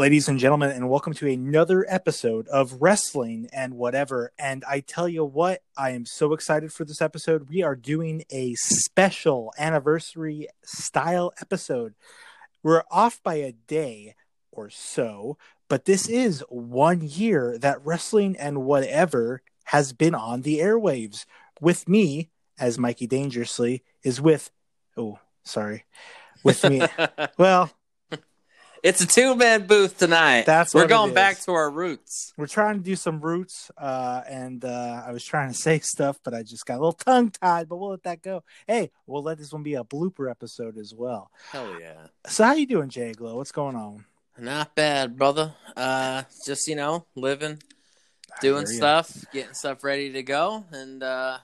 [0.00, 4.32] ladies and gentlemen, and welcome to another episode of Wrestling and Whatever.
[4.38, 7.50] And I tell you what, I am so excited for this episode.
[7.50, 11.92] We are doing a special anniversary style episode.
[12.62, 14.14] We're off by a day
[14.50, 15.36] or so,
[15.68, 21.26] but this is one year that Wrestling and Whatever has been on the airwaves.
[21.60, 24.50] With me, as Mikey Dangerously, is with,
[24.96, 25.84] oh, sorry,
[26.42, 26.80] with me.
[27.36, 27.70] well,
[28.82, 30.46] It's a two man booth tonight.
[30.46, 32.32] That's we're going back to our roots.
[32.36, 36.18] we're trying to do some roots uh and uh i was trying to say stuff
[36.24, 39.22] but i just got a little tongue tied but we'll let that go hey we'll
[39.22, 42.06] let this one be a blooper episode as well Hell yeah.
[42.26, 44.04] so how you doing JGlow what's going on
[44.38, 45.54] Not bad, brother.
[45.76, 47.62] Uh just you know, living,
[48.40, 51.38] doing stuff, getting stuff ready to go, and uh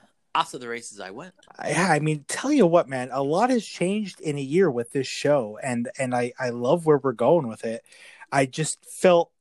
[0.45, 1.33] to the races I went.
[1.65, 4.91] yeah i mean tell you what man a lot has changed in a year with
[4.91, 7.83] this show and and i i love where we're going with it
[8.31, 9.31] i just felt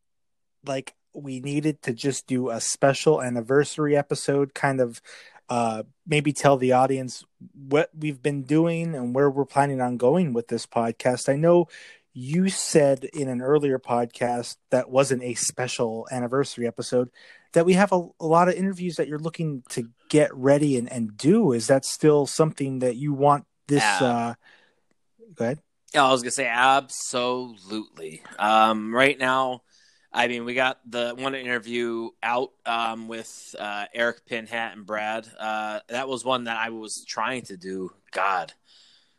[0.64, 5.00] like we needed to just do a special anniversary episode kind of
[5.48, 7.24] uh maybe tell the audience
[7.54, 11.68] what we've been doing and where we're planning on going with this podcast i know
[12.18, 17.10] you said in an earlier podcast that wasn't a special anniversary episode
[17.52, 20.90] that we have a, a lot of interviews that you're looking to get ready and,
[20.90, 24.34] and do is that still something that you want this uh
[25.34, 25.58] go ahead
[25.94, 28.22] Yeah, I was gonna say absolutely.
[28.38, 29.62] Um, right now,
[30.12, 35.28] I mean, we got the one interview out um, with uh, Eric Pinhat and Brad.
[35.38, 37.90] Uh, that was one that I was trying to do.
[38.12, 38.52] God,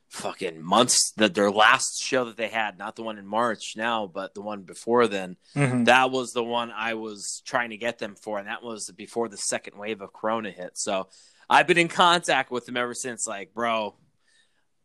[0.09, 1.11] fucking months.
[1.17, 4.41] That their last show that they had, not the one in March now, but the
[4.41, 5.37] one before then.
[5.55, 5.85] Mhm.
[5.85, 9.29] That was the one I was trying to get them for, and that was before
[9.29, 10.77] the second wave of Corona hit.
[10.77, 11.09] So
[11.49, 13.25] I've been in contact with them ever since.
[13.27, 13.95] Like, bro,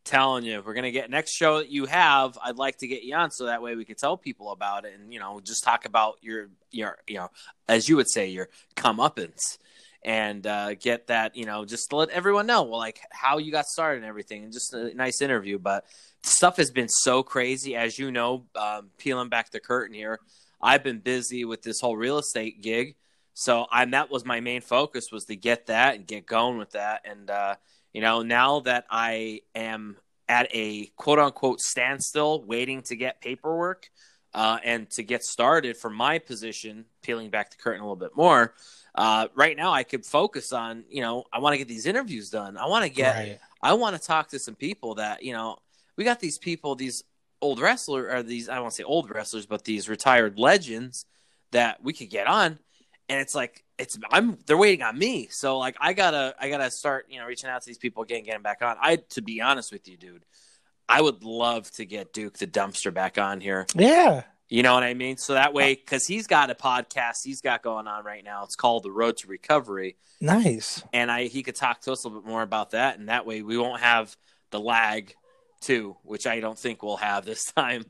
[0.05, 2.37] telling you, we're gonna get next show that you have.
[2.43, 4.93] I'd like to get you on, so that way we could tell people about it,
[4.93, 7.29] and you know, just talk about your your you know,
[7.67, 9.57] as you would say, your comeuppance.
[10.05, 13.51] And uh, get that, you know, just to let everyone know, well, like how you
[13.51, 15.57] got started and everything, and just a nice interview.
[15.57, 15.85] But
[16.23, 20.19] stuff has been so crazy, as you know, um, peeling back the curtain here.
[20.61, 22.95] I've been busy with this whole real estate gig,
[23.33, 26.71] so I that was my main focus was to get that and get going with
[26.71, 27.01] that.
[27.05, 27.55] And uh,
[27.93, 29.97] you know, now that I am
[30.27, 33.89] at a quote unquote standstill, waiting to get paperwork
[34.33, 38.15] uh, and to get started for my position, peeling back the curtain a little bit
[38.15, 38.53] more.
[38.95, 42.29] Uh, right now, I could focus on, you know, I want to get these interviews
[42.29, 42.57] done.
[42.57, 45.57] I want to get right I want to talk to some people that you know.
[45.95, 47.03] We got these people, these
[47.39, 51.05] old wrestler or these I to say old wrestlers, but these retired legends
[51.51, 52.59] that we could get on,
[53.09, 55.27] and it's like it's I'm they're waiting on me.
[55.29, 58.23] So like I gotta I gotta start you know reaching out to these people again,
[58.23, 58.75] getting back on.
[58.81, 60.25] I to be honest with you, dude,
[60.89, 63.65] I would love to get Duke the Dumpster back on here.
[63.75, 65.17] yeah You know what I mean?
[65.17, 68.43] So that way, because he's got a podcast he's got going on right now.
[68.43, 72.07] It's called The Road to Recovery nice and I he could talk to us a
[72.07, 74.15] little bit more about that, and that way we won't have
[74.51, 75.15] the lag
[75.59, 77.85] too, which I don't think we'll have this time.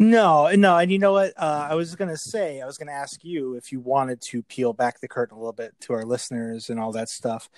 [0.00, 1.34] No, no, and you know what?
[1.36, 4.72] Uh, I was gonna say, I was gonna ask you if you wanted to peel
[4.72, 7.48] back the curtain a little bit to our listeners and all that stuff.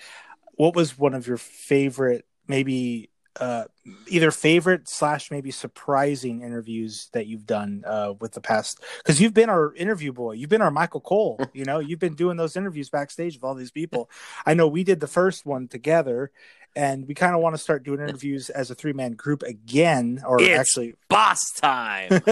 [0.53, 3.65] What was one of your favorite, maybe uh,
[4.09, 8.83] either favorite slash maybe surprising interviews that you've done uh, with the past?
[8.99, 11.39] Because you've been our interview boy, you've been our Michael Cole.
[11.53, 14.09] You know, you've been doing those interviews backstage with all these people.
[14.47, 16.31] I know we did the first one together.
[16.77, 20.23] And we kind of want to start doing interviews as a three man group again,
[20.25, 22.11] or It's actually Boss time.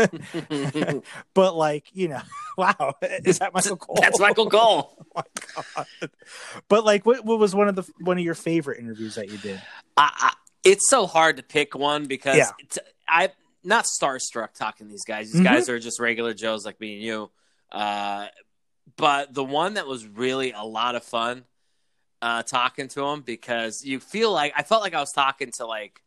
[1.34, 2.20] but like you know
[2.56, 2.94] wow
[3.24, 4.96] is that michael cole That's Michael Cole.
[5.00, 5.22] oh my
[5.74, 5.86] god
[6.68, 9.38] but like what, what was one of the one of your favorite interviews that you
[9.38, 9.60] did
[9.96, 10.32] I, I,
[10.64, 12.50] it's so hard to pick one because Yeah.
[12.58, 12.78] it's,
[13.08, 13.30] I'm
[13.64, 15.32] not starstruck talking to these guys.
[15.32, 15.44] These Mhm.
[15.44, 17.30] guys are just regular Joes like me and you.
[17.70, 18.26] Uh,
[18.96, 21.44] but the one that was really a lot of fun
[22.20, 25.66] uh, talking to him because you feel like I felt like I was talking to
[25.66, 26.02] like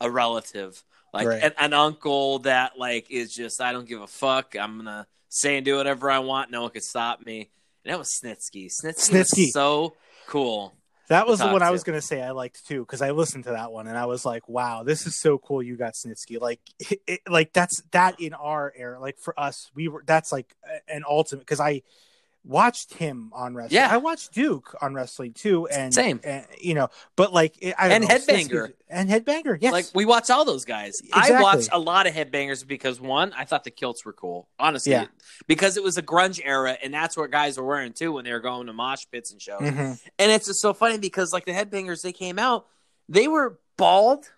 [0.00, 1.42] a relative, like Right.
[1.42, 4.54] an, an uncle that like is just I don't give a fuck.
[4.54, 6.50] I'm gonna say and do whatever I want.
[6.52, 7.50] No one can stop me.
[7.84, 8.66] And that was Snitsky.
[8.66, 9.38] Snitsky, Snitsky.
[9.46, 9.96] was so
[10.28, 10.76] cool.
[11.08, 13.44] That was the one i was going to say i liked too because i listened
[13.44, 16.40] to that one and i was like wow this is so cool you got snitsky.
[16.40, 16.60] Like
[17.06, 20.54] it- like that's that in our era like for us we were that's like
[20.88, 21.82] an ultimate because i
[22.48, 23.88] watched him on wrestling Yeah.
[23.92, 26.18] i watched duke on wrestling too and Same.
[26.24, 28.72] and, you know but like I And know, Headbanger.
[28.88, 31.00] And headbanger yes Like we watch all those guys.
[31.00, 31.36] Exactly.
[31.36, 34.48] I watched a lot of headbangers because one, I thought the kilts were cool.
[34.58, 35.06] Honestly, Yeah.
[35.46, 38.32] because it was a grunge era, and that's what guys were wearing too when they
[38.32, 39.60] were going to mosh pits and shows.
[39.60, 40.00] Mhm.
[40.18, 42.66] And it's just so funny because like the headbangers, they came out,
[43.10, 44.30] they were bald,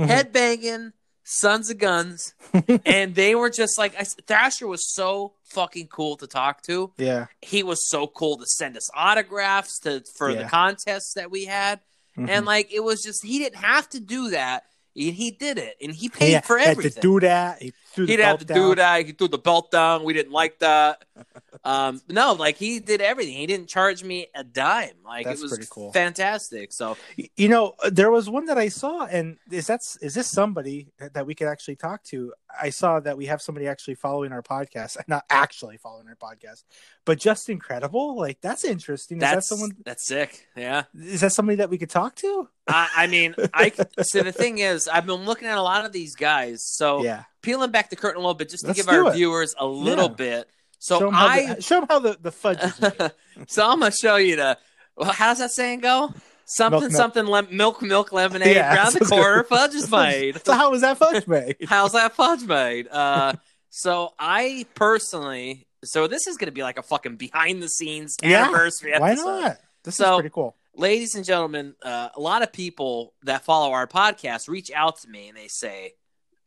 [0.00, 0.08] Mhm.
[0.08, 0.92] headbanging,
[1.24, 2.34] sons of guns,
[2.86, 6.92] and they were just like I, Thrasher was so fucking cool to talk to.
[6.98, 7.26] Yeah.
[7.42, 11.80] He was so cool to send us autographs to for the contests that we had,
[12.16, 12.28] Mhm.
[12.28, 14.64] and like it was just he didn't have to do that.
[14.96, 16.92] And he did it, and he paid for had everything.
[16.92, 17.60] to do that.
[17.60, 19.06] He threw He didn't have to do that.
[19.06, 20.04] He threw the belt down.
[20.04, 21.04] We didn't like that.
[21.66, 23.32] Um, no, like he did everything.
[23.32, 24.90] He didn't charge me a dime.
[25.02, 25.92] Like That's it was pretty cool.
[25.92, 26.72] fantastic.
[26.74, 26.98] So
[27.36, 31.26] You know, there was one that I saw, and is that is this somebody that
[31.26, 32.34] we could actually talk to?
[32.60, 36.64] I saw that we have somebody actually following our podcast, not actually following our podcast,
[37.04, 38.16] but just incredible.
[38.16, 39.18] Like that's interesting.
[39.18, 39.70] Is that's that someone?
[39.84, 40.46] that's sick.
[40.56, 40.84] Yeah.
[40.94, 42.48] Is that somebody that we could talk to?
[42.66, 43.72] I, I mean, I
[44.02, 46.64] so the thing is, I've been looking at a lot of these guys.
[46.66, 47.24] So yeah.
[47.42, 49.14] peeling back the curtain a little bit, just to Let's give our it.
[49.14, 50.14] viewers a little Yeah.
[50.14, 50.48] bit.
[50.80, 52.60] show So 'em how I, the, show 'em how the the fudge
[53.48, 54.58] so I'm gonna show you the.
[54.96, 56.12] Well, how's that saying go?
[56.46, 57.00] Something, Milk, milk.
[57.00, 58.56] something, lem- milk, milk, lemonade.
[58.56, 59.20] Yeah, Around the sounds good.
[59.20, 60.40] corner, fudge is made.
[60.44, 61.56] so how was that fudge made?
[61.66, 62.88] How's that fudge made?
[62.88, 63.32] Uh,
[63.70, 68.16] so I personally, so this is going to be like a fucking behind the scenes
[68.22, 69.24] Yeah, anniversary Why episode.
[69.40, 69.56] not?
[69.84, 70.56] This So- is pretty cool.
[70.76, 75.08] Ladies and gentlemen, uh, a lot of people that follow our podcast reach out to
[75.08, 75.92] me and they say,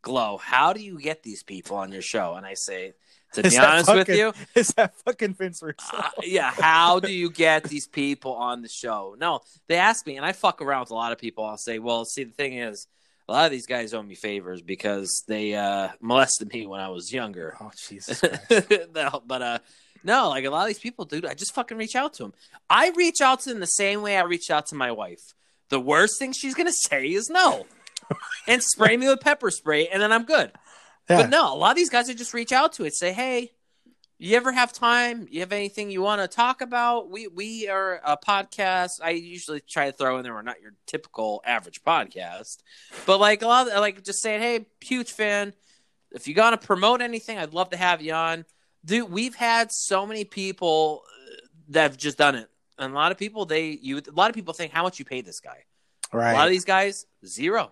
[0.01, 2.91] "Glow, how do you get these people on your show?" And I say,
[3.33, 5.97] to be honest with you, Is that fucking Vince Russo?
[5.97, 9.15] uh, yeah, how do you get these people on the show?
[9.19, 11.45] No, they ask me, and I fuck around with a lot of people.
[11.45, 12.87] I'll say, well, see, the thing is,
[13.29, 16.89] a lot of these guys owe me favors because they uh, molested me when I
[16.89, 17.57] was younger.
[17.59, 18.21] oh Jesus
[18.95, 19.59] no, but uh,
[20.03, 22.33] no, like a lot of these people, dude, I just fucking reach out to them.
[22.69, 25.33] I reach out to them the same way I reach out to my wife.
[25.69, 27.65] The worst thing she's gonna say is no,
[28.47, 30.51] and spray me with pepper spray, and then I'm good.
[31.09, 31.21] Yeah.
[31.21, 33.51] But no, a lot of these guys I just reach out to it, say, "Hey,
[34.19, 35.27] you ever have time?
[35.29, 37.09] You have anything you want to talk about?
[37.11, 38.99] We we are a podcast.
[39.03, 42.57] I usually try to throw in there we're not your typical average podcast,
[43.05, 45.53] but like a lot, of, like just saying, "Hey, huge fan.
[46.11, 48.45] If you gotta promote anything, I'd love to have you on."
[48.83, 51.35] Dude, we've had so many people uh,
[51.69, 52.49] that have just done it,
[52.79, 55.05] and a lot of people they you a lot of people think how much you
[55.05, 55.63] pay this guy.
[56.33, 57.71] A lot of these guys zero.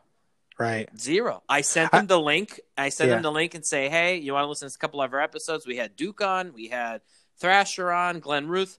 [0.59, 0.89] Right.
[0.99, 1.43] Zero.
[1.49, 2.59] I sent them the link.
[2.77, 3.15] I sent Yeah.
[3.15, 5.21] them the link and say, hey, you want to listen to a couple of our
[5.21, 5.65] episodes?
[5.67, 7.01] We had Duke on, we had
[7.37, 8.77] Thrasher on, Glenn Ruth.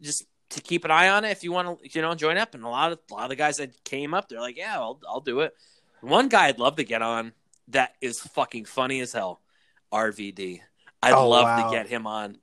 [0.00, 2.54] Just to keep an eye on it if you want to, you know, join up.
[2.54, 4.74] And a lot of a lot of the guys that came up, they're like, yeah,
[4.76, 5.54] I'll I'll do it.
[6.00, 7.32] One guy I'd love to get on
[7.68, 9.40] that is fucking funny as hell.
[9.92, 10.60] RVD.
[11.02, 11.68] I'd Oh, love wow.
[11.70, 12.38] to get him on.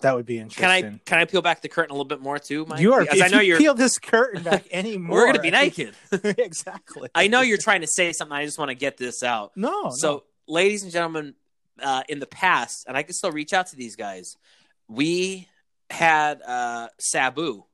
[0.00, 0.62] That would be interesting.
[0.62, 0.70] Can.
[0.70, 2.80] I can I peel back the curtain a little bit more too, Mike?
[2.80, 3.00] you are.
[3.02, 3.58] Because I know you you're.
[3.58, 5.18] peel this curtain back anymore.
[5.18, 5.94] We're gonna be naked.
[6.22, 7.08] exactly.
[7.14, 8.36] I know you're trying to say something.
[8.36, 9.52] I just want to get this out.
[9.56, 9.90] No.
[9.90, 10.22] so, no.
[10.46, 11.34] ladies and gentlemen,
[11.82, 14.36] uh, in the past, and I can still reach out to these guys.
[14.88, 15.48] We
[15.90, 17.64] had uh, Sabu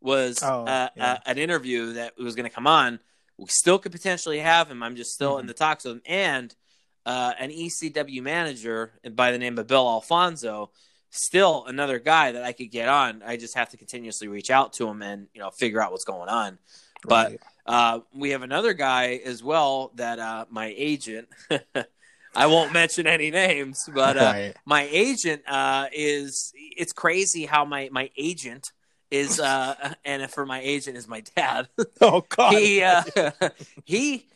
[0.00, 1.12] was Oh, uh, yeah.
[1.12, 2.98] uh, an interview that was going to come on.
[3.38, 4.82] We still could potentially have him.
[4.82, 5.48] I'm just still in Mhm.
[5.48, 6.54] the talks with him, and
[7.06, 10.70] uh, an ECW manager by the name of Bill Alfonso.
[11.14, 13.22] Still another guy that I could get on.
[13.22, 16.04] I just have to continuously reach out to him and you know figure out what's
[16.04, 16.58] going on.
[17.04, 17.40] But Right.
[17.66, 21.28] uh, we have another guy as well that uh, my agent.
[22.34, 24.56] I won't mention any names, but uh, right.
[24.64, 26.52] my agent uh, is.
[26.56, 28.72] It's crazy how my my agent
[29.10, 31.68] is, uh, and for my agent is my dad.
[32.00, 32.54] Oh God.
[32.54, 33.02] he uh,
[33.84, 34.26] he.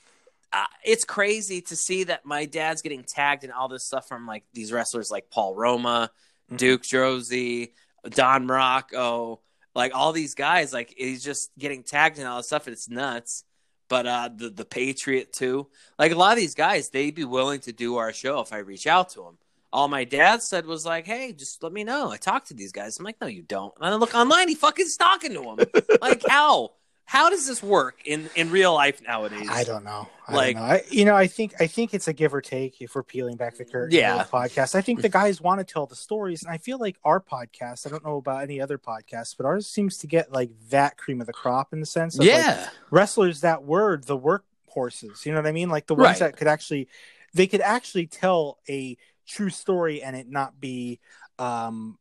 [0.53, 4.27] Uh, it's crazy to see that my dad's getting tagged in all this stuff from
[4.27, 6.11] like these wrestlers like Paul Roma,
[6.51, 6.57] Mhm.
[6.57, 7.73] Duke Droese,
[8.11, 9.41] Don Muraco,
[9.75, 10.73] like all these guys.
[10.73, 13.45] Like he's just getting tagged in all this stuff, and it's nuts.
[13.89, 15.69] But uh, the the Patriot too.
[15.99, 18.59] Like a lot of these guys, they'd be willing to do our show if I
[18.59, 19.39] reach out to them.
[19.73, 22.73] All my dad said was like, "Hey, just let me know." I talk to these
[22.73, 22.99] guys.
[22.99, 25.85] I'm like, "No, you don't." And I look online, he fucking talking to them.
[26.01, 26.73] like how?
[27.09, 29.49] How does this work in in real life nowadays?
[29.49, 30.09] I don't know.
[30.27, 30.73] I Like- don't know.
[30.75, 33.37] I, you know, I think I think it's a give or take if we're peeling
[33.37, 33.97] back the curtain.
[33.97, 34.21] Yeah.
[34.21, 34.75] of the podcast.
[34.75, 37.87] I think the guys want to tell the stories, and I feel like our podcast.
[37.87, 41.21] I don't know about any other podcasts, but ours seems to get like that cream
[41.21, 45.25] of the crop in the sense of like, yeah, wrestlers that word, the workhorses.
[45.25, 45.69] You know what I mean?
[45.71, 46.31] Like the ones Right.
[46.33, 46.89] that could actually,
[47.35, 48.97] they could actually tell a
[49.29, 50.99] true story and it not be
[51.39, 51.99] um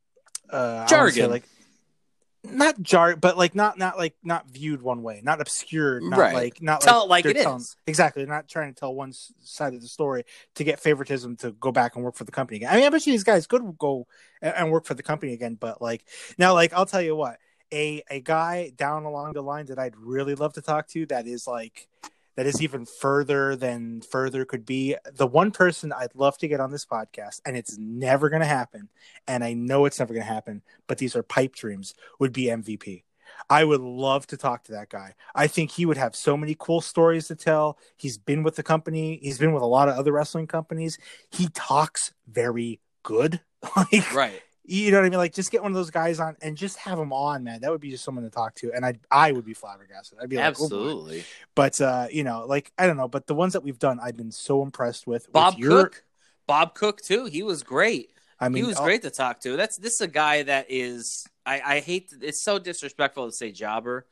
[0.52, 1.30] uh I wanna say, Jargon.
[1.32, 1.44] like
[2.52, 6.34] not jar, but like not not like not viewed one way, not obscured, not Right.
[6.34, 7.76] like not Tell like it like they're it telling- is.
[7.88, 10.24] Exactly, they're not trying to tell one side of the story
[10.56, 12.72] to get favoritism to go back and work for the company again.
[12.72, 14.08] I mean, I bet you these guys could go
[14.42, 16.06] and, and work for the company again, but like
[16.38, 17.38] now, like I'll tell you what,
[17.74, 21.28] a a guy down along the line that I'd really love to talk to that
[21.28, 21.88] is like
[22.36, 26.60] that is even further than further could be the one person I'd love to get
[26.60, 28.90] on this podcast, and it's never going to happen,
[29.28, 31.94] and I know it's never going to happen, but these are pipe dreams.
[32.20, 33.04] Would be MVP.
[33.50, 35.14] I would love to talk to that guy.
[35.34, 37.78] I think he would have so many cool stories to tell.
[37.98, 39.20] He's been with the company.
[39.22, 40.98] He's been with a lot of other wrestling companies.
[41.32, 43.42] He talks very good.
[43.76, 44.42] like, Right.
[44.68, 45.20] You know what I mean?
[45.20, 47.62] Like, just get one of those guys on and just have him on, man.
[47.62, 50.18] That would be just someone to talk to, and I, I would be flabbergasted.
[50.22, 50.48] I'd be like, oh.
[50.48, 51.24] Absolutely.
[51.56, 54.18] But uh, you know, like I don't know, but the ones that we've done, I've
[54.18, 55.32] been so impressed with.
[55.32, 56.04] Bob with your, Cook.
[56.48, 57.26] Bob Cook too.
[57.26, 58.10] He was great.
[58.40, 59.56] I mean, he was oh, great to talk to.
[59.56, 61.28] That's this is a guy that is.
[61.46, 62.14] I, I hate.
[62.22, 64.06] It's so disrespectful to say jobber,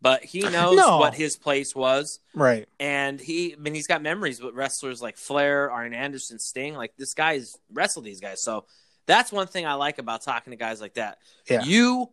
[0.00, 0.98] but he knows No.
[0.98, 2.68] what his place was, Right.
[2.80, 3.52] and he.
[3.52, 6.74] I mean, he's got memories with wrestlers like Flair, Arn Anderson, Sting.
[6.74, 8.64] Like this guy's wrestled these guys, so
[9.06, 11.18] that's one thing I like about talking to guys like that.
[11.48, 11.62] Yeah.
[11.64, 12.10] You.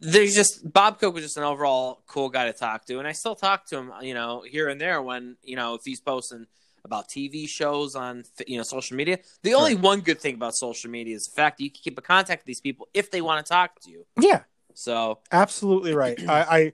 [0.00, 3.12] There's just Bob Cook was just an overall cool guy to talk to, and I
[3.12, 6.46] still talk to him, you know, here and there when you know if he's posting
[6.86, 9.18] about TV shows on you know social media.
[9.42, 11.98] The only one good thing about social media is the fact that you can keep
[11.98, 14.06] in contact with these people if they want to talk to you.
[14.18, 14.42] Yeah.
[14.76, 16.20] So Absolutely right.
[16.28, 16.72] I, I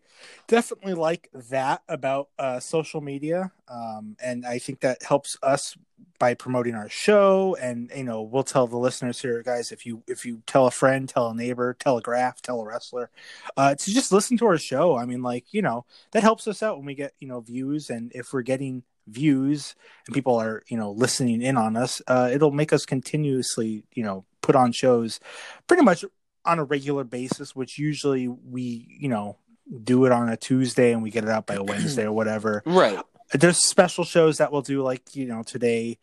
[0.48, 5.76] definitely like that about uh, social media, um, and I think that helps us
[6.18, 7.56] by promoting our show.
[7.60, 10.72] And you know, we'll tell the listeners here, guys, if you if you tell a
[10.72, 13.08] friend, tell a neighbor, tell a graph, tell a wrestler,
[13.56, 14.96] uh, to just listen to our show.
[14.96, 17.88] I mean, like you know, that helps us out when we get you know views,
[17.88, 19.74] and if we're getting views
[20.06, 24.02] and people are you know listening in on us, uh, it'll make us continuously you
[24.02, 25.20] know put on shows,
[25.68, 26.04] pretty much
[26.44, 29.38] on a regular basis, which usually we, you know,
[29.84, 32.62] do it on a Tuesday and we get it out by a Wednesday or whatever.
[32.66, 33.00] right,
[33.32, 35.98] There's special shows that we'll do like, you know, today.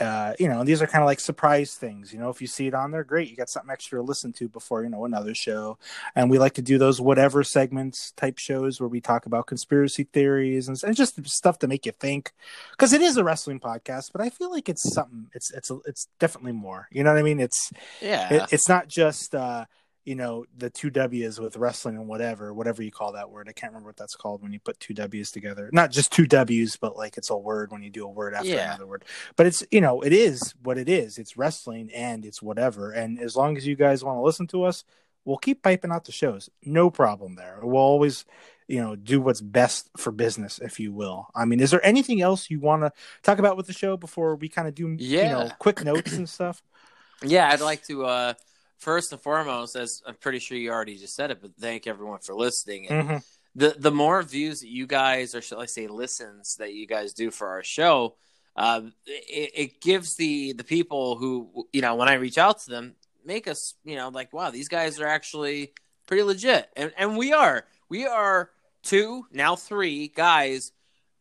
[0.00, 2.12] Uh, you know, these are kind of like surprise things.
[2.12, 3.28] You know, if you see it on there, great.
[3.30, 5.78] You got something extra to listen to before, you know, another show.
[6.14, 10.04] And we like to do those whatever segments type shows where we talk about conspiracy
[10.04, 12.32] theories and, and just stuff to make you think.
[12.72, 15.28] Because it is a wrestling podcast, but I feel like it's something.
[15.34, 16.88] It's it's it's definitely more.
[16.90, 17.40] You know what I mean?
[17.40, 19.64] It's yeah, it, it's not just uh
[20.04, 23.48] you know the two w's with wrestling and whatever whatever you call that word.
[23.48, 25.68] I can't remember what that's called when you put two w's together.
[25.72, 28.48] Not just two w's but like it's a word when you do a word after
[28.48, 28.68] Yeah.
[28.68, 29.04] another word.
[29.36, 31.18] But it's you know it is what it is.
[31.18, 32.90] It's wrestling and it's whatever.
[32.92, 34.84] And as long as you guys want to listen to us
[35.24, 36.48] we'll keep piping out the shows.
[36.64, 37.58] No problem there.
[37.62, 38.24] We'll always
[38.66, 41.28] you know do what's best for business if you will.
[41.34, 44.36] I mean is there anything else you want to talk about with the show before
[44.36, 46.62] we kind of do you know quick notes and stuff?
[47.24, 47.48] Yeah.
[47.48, 48.34] I'd like to uh
[48.78, 52.20] first and foremost, as I'm pretty sure you already just said it, but thank everyone
[52.20, 52.88] for listening.
[52.88, 53.24] And Mhm.
[53.54, 57.12] the the more views that you guys, or shall I say, listens that you guys
[57.12, 58.16] do for our show,
[58.56, 62.70] um, it, it gives the the people who you know when I reach out to
[62.70, 62.94] them,
[63.24, 65.72] make us you know like wow, these guys are actually
[66.06, 68.50] pretty legit, and and we are we are
[68.82, 70.72] two now three guys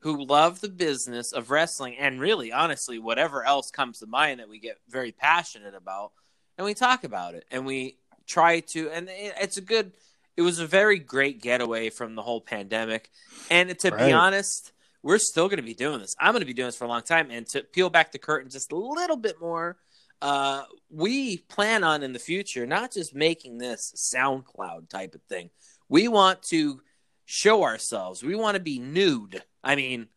[0.02, 4.48] who love the business of wrestling and really honestly whatever else comes to mind that
[4.48, 6.12] we get very passionate about
[6.58, 9.94] and we talk about it and we try to and it, it's a good
[10.36, 13.10] it was a very great getaway from the whole pandemic.
[13.50, 14.08] And to Right.
[14.08, 14.72] be honest
[15.04, 16.16] we're still going to be doing this.
[16.20, 17.30] I'm going to be doing this for a long time.
[17.32, 19.78] And to peel back the curtain just a little bit more
[20.22, 25.50] uh, we plan on in the future not just making this soundcloud type of thing.
[25.90, 26.82] We want to
[27.26, 28.24] show ourselves.
[28.24, 29.44] We want to be nude.
[29.64, 30.08] I mean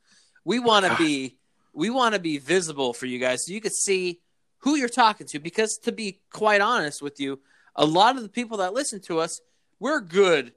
[0.44, 1.37] we want to be
[1.73, 3.47] we want to be visible for you guys.
[3.47, 4.20] So you can see
[4.61, 7.40] who you're talking to because to be quite honest with you
[7.76, 9.40] a lot of the people that listen to us
[9.79, 10.52] we're good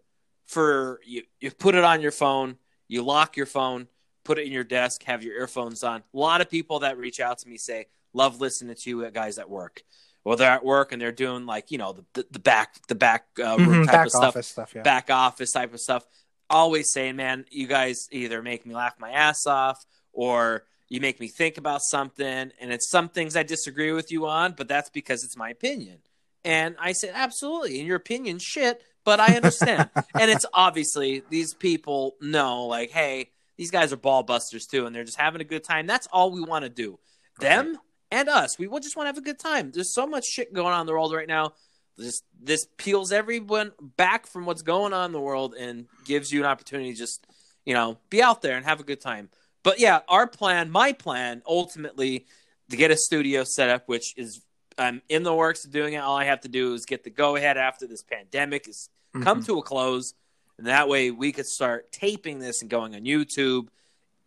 [0.46, 1.24] for you.
[1.40, 2.58] You put it on your phone
[2.88, 3.88] you lock your phone
[4.24, 6.02] put it in your desk have your earphones on.
[6.14, 9.38] A lot of people that reach out to me say love listening to you guys
[9.38, 9.84] at work.
[10.24, 13.26] Well they're at work and they're doing like you know the, the, back the back
[13.40, 14.82] uh, room Mhm, type back of stuff office stuff yeah.
[14.84, 16.06] back office type of stuff.
[16.50, 21.20] Always saying, man, you guys either make me laugh my ass off or you make
[21.20, 22.52] me think about something.
[22.60, 25.98] And it's some things I disagree with you on, but that's because it's my opinion.
[26.46, 27.80] And I said, absolutely.
[27.80, 29.90] And your opinion shit, but I understand.
[29.96, 34.96] and it's obviously these people know, like, hey, these guys are ball busters too, and
[34.96, 35.88] they're just having a good time.
[35.88, 37.00] That's all we want to do.
[37.40, 37.80] Them
[38.12, 38.60] and us.
[38.60, 39.72] We will just want to have a good time.
[39.72, 41.54] There's so much shit going on in the world right now
[41.98, 46.40] this this peels everyone back from what's going on in the world and gives you
[46.40, 47.28] an opportunity to just
[47.66, 49.30] you know be out there and have a good time
[49.64, 52.26] but yeah our plan my plan ultimately
[52.70, 54.42] to get a studio set up which is
[54.78, 55.98] i'm in the works of doing it.
[55.98, 58.90] All i have to do is get the go ahead after this pandemic is
[59.22, 59.46] come Mhm.
[59.46, 60.14] to a close.
[60.58, 63.68] And that way we could start taping this and going on youtube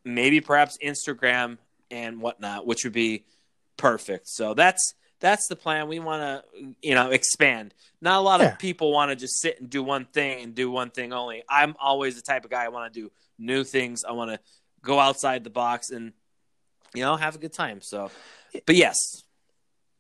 [0.05, 1.59] maybe perhaps instagram
[1.91, 3.25] and whatnot which would be
[3.77, 4.29] perfect.
[4.29, 5.89] So that's that's the plan.
[5.89, 7.75] We want to you know expand.
[8.01, 8.53] Not a lot Yeah.
[8.53, 11.43] of people want to just sit and do one thing and do one thing only.
[11.49, 14.05] I'm always the type of guy i want to do new things.
[14.05, 14.39] I want to
[14.87, 16.13] go outside the box and
[16.95, 17.83] you know have a good time.
[17.83, 18.11] So
[18.65, 19.25] but yes.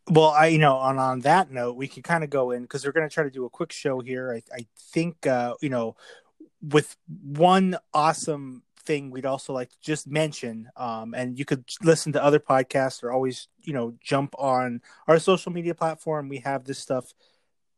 [0.09, 2.87] Well, I you know on on that note, we can kind of go in because
[2.87, 4.33] we're going to try to do a quick show here.
[4.33, 5.97] I, I think uh, you know
[6.62, 12.12] with one awesome thing we'd also like to just mention um, and you could listen
[12.12, 16.28] to other podcasts or always you know jump on our social media platform.
[16.28, 17.12] We have this stuff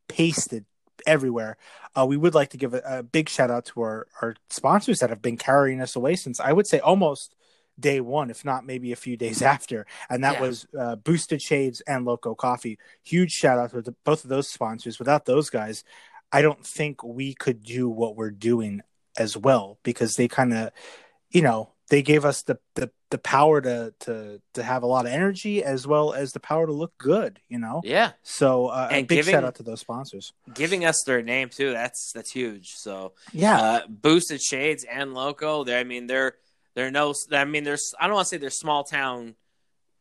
[0.07, 0.67] pasted
[1.07, 1.57] everywhere.
[1.97, 5.01] Uh, we would like to give a, a, big shout out to our, our sponsors
[5.01, 7.35] that have been carrying us away since i would say almost
[7.81, 9.87] day one if not maybe a few days after.
[10.11, 10.41] And that yeah.
[10.41, 12.77] was uh, boosted shades and loco coffee.
[13.05, 14.99] Huge shout out to both of those sponsors.
[14.99, 15.85] Without those guys
[16.33, 18.83] i don't think we could do what we're doing
[19.19, 20.71] as well because they kind of
[21.31, 25.07] you know they gave us the, the the power to to to have a lot
[25.07, 27.81] of energy as well as the power to look good you know?
[27.85, 28.13] Yeah.
[28.23, 30.33] So uh, and a big giving, shout out to those sponsors.
[30.55, 32.73] giving us their name too that's that's huge.
[32.75, 33.61] So yeah.
[33.61, 36.35] uh, boosted shades and loco they i mean they're
[36.75, 39.35] they're no i mean there's i don't want to say they're small town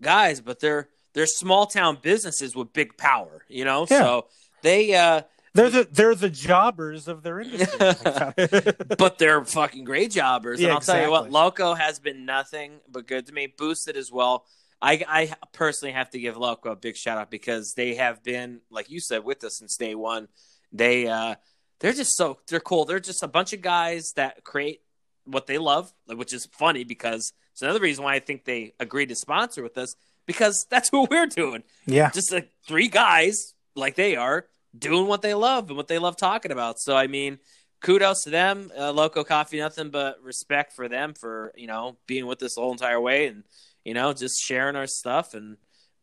[0.02, 3.88] guys but they're they're small town businesses with big power you know?
[3.90, 4.02] Yeah.
[4.02, 4.28] so
[4.62, 5.22] they uh
[5.58, 7.78] they're the they're the jobbers of their industry,
[8.98, 10.60] but they're fucking great jobbers.
[10.60, 11.02] Yeah, and I'll exactly.
[11.02, 13.48] tell you what, Loco has been nothing but good to me.
[13.58, 14.46] Boosted as well.
[14.82, 18.62] I I personally have to give Loco a big shout out because they have been,
[18.70, 20.28] like you said, with us since day one.
[20.72, 21.36] They uh
[21.80, 22.86] they're just so they're cool.
[22.86, 24.82] They're just a bunch of guys that create
[25.26, 29.10] what they love, which is funny because it's another reason why I think they agreed
[29.10, 29.96] to sponsor with us
[30.28, 31.64] because that's what we're doing.
[31.88, 34.46] Yeah, just like three guys like they are
[34.78, 36.80] doing what they love and what they love talking about.
[36.80, 37.40] So I mean,
[37.82, 38.72] kudos to them.
[38.78, 42.62] Uh, Loco Coffee, nothing but respect for them for you know being with us the
[42.62, 43.44] whole entire way and
[43.84, 45.58] you know just sharing our stuff and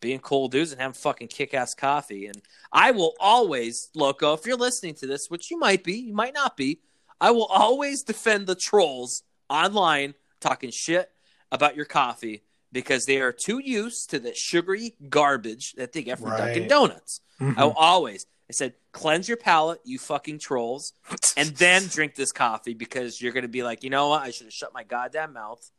[0.05, 2.27] being cool dudes and having fucking kick ass coffee.
[2.27, 6.13] And I will always, Loco, if you're listening to this, which you might be, you
[6.13, 6.81] might not be,
[7.23, 11.11] I will always defend the trolls online talking shit
[11.51, 16.19] about your coffee because they are too used to the sugary garbage that they get
[16.19, 16.53] from right.
[16.53, 17.21] Dunkin' Donuts.
[17.41, 17.59] Mm-hmm.
[17.59, 18.27] I will always.
[18.49, 20.93] I said, cleanse your palate, you fucking trolls,
[21.37, 24.23] and then drink this coffee because you're going to be like, you know what?
[24.23, 25.71] I should have shut my goddamn mouth.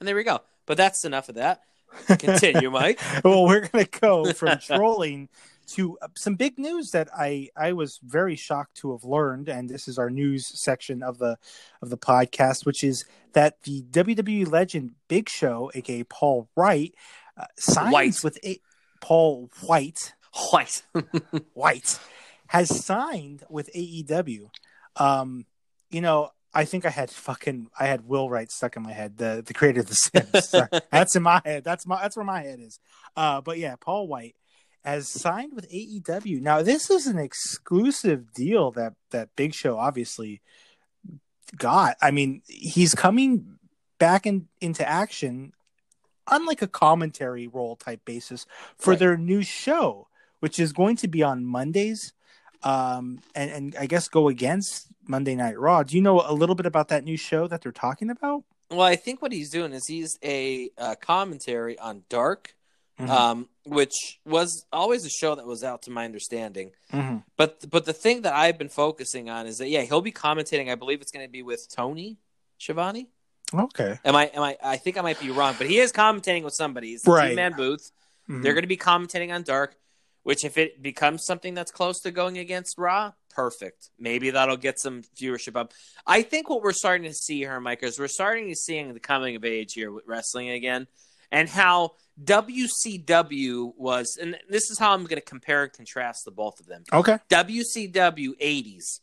[0.00, 0.40] And there we go.
[0.66, 1.60] But that's enough of that.
[2.06, 3.00] Continue, Mike.
[3.22, 5.28] well, we're going to go from trolling
[5.66, 9.68] to uh, some big news that I I was very shocked to have learned, and
[9.68, 11.38] this is our news section of the
[11.80, 16.94] of the podcast, which is that the WWE legend Big Show, aka Paul Wright,
[17.36, 18.24] uh, signs White.
[18.24, 18.58] with a
[19.00, 20.14] Paul White.
[20.50, 20.82] White.
[21.52, 21.98] White
[22.54, 24.48] has signed with AEW.
[24.94, 25.44] Um,
[25.90, 29.18] you know, I think I had fucking I had Will Wright stuck in my head,
[29.18, 30.54] the the creator of the Sims.
[30.92, 31.64] that's in my head.
[31.64, 32.78] That's my that's where my head is.
[33.16, 34.36] Uh, but yeah, Paul White
[34.84, 36.40] has signed with AEW.
[36.40, 40.40] Now this is an exclusive deal that that Big Show obviously
[41.56, 41.96] got.
[42.00, 43.58] I mean, he's coming
[43.98, 45.54] back in, into action
[46.28, 48.46] on like a commentary role type basis
[48.78, 49.00] for right.
[49.00, 50.06] their new show,
[50.38, 52.12] which is going to be on Mondays
[52.64, 55.82] um, and, and I guess go against Monday Night Raw.
[55.82, 58.44] Do you know a little bit about that new show that they're talking about?
[58.70, 62.54] Well, I think what he's doing is he's a uh, commentary on Dark,
[62.98, 63.10] mm-hmm.
[63.10, 66.72] um, which was always a show that was out to my understanding.
[66.92, 67.18] Mm-hmm.
[67.36, 70.70] But but the thing that I've been focusing on is that yeah, he'll be commentating.
[70.70, 72.16] I believe it's going to be with Tony
[72.58, 73.08] Schiavone.
[73.52, 73.98] Okay.
[74.04, 74.56] Am I am I?
[74.62, 76.88] I think I might be wrong, but he is commentating with somebody.
[76.88, 77.36] He's the right.
[77.36, 77.92] man booth.
[78.28, 78.42] Mm-hmm.
[78.42, 79.76] They're going to be commentating on Dark.
[80.24, 83.90] Which, if it becomes something that's close to going against Raw, perfect.
[83.98, 85.72] Maybe that'll get some viewership up.
[86.06, 89.00] I think what we're starting to see here, Mike, is we're starting to seeing the
[89.00, 90.86] coming of age here with wrestling again,
[91.30, 96.30] and how WCW was, and this is how I'm going to compare and contrast the
[96.30, 96.84] both of them.
[96.92, 97.18] Okay.
[97.30, 99.00] WCW 80s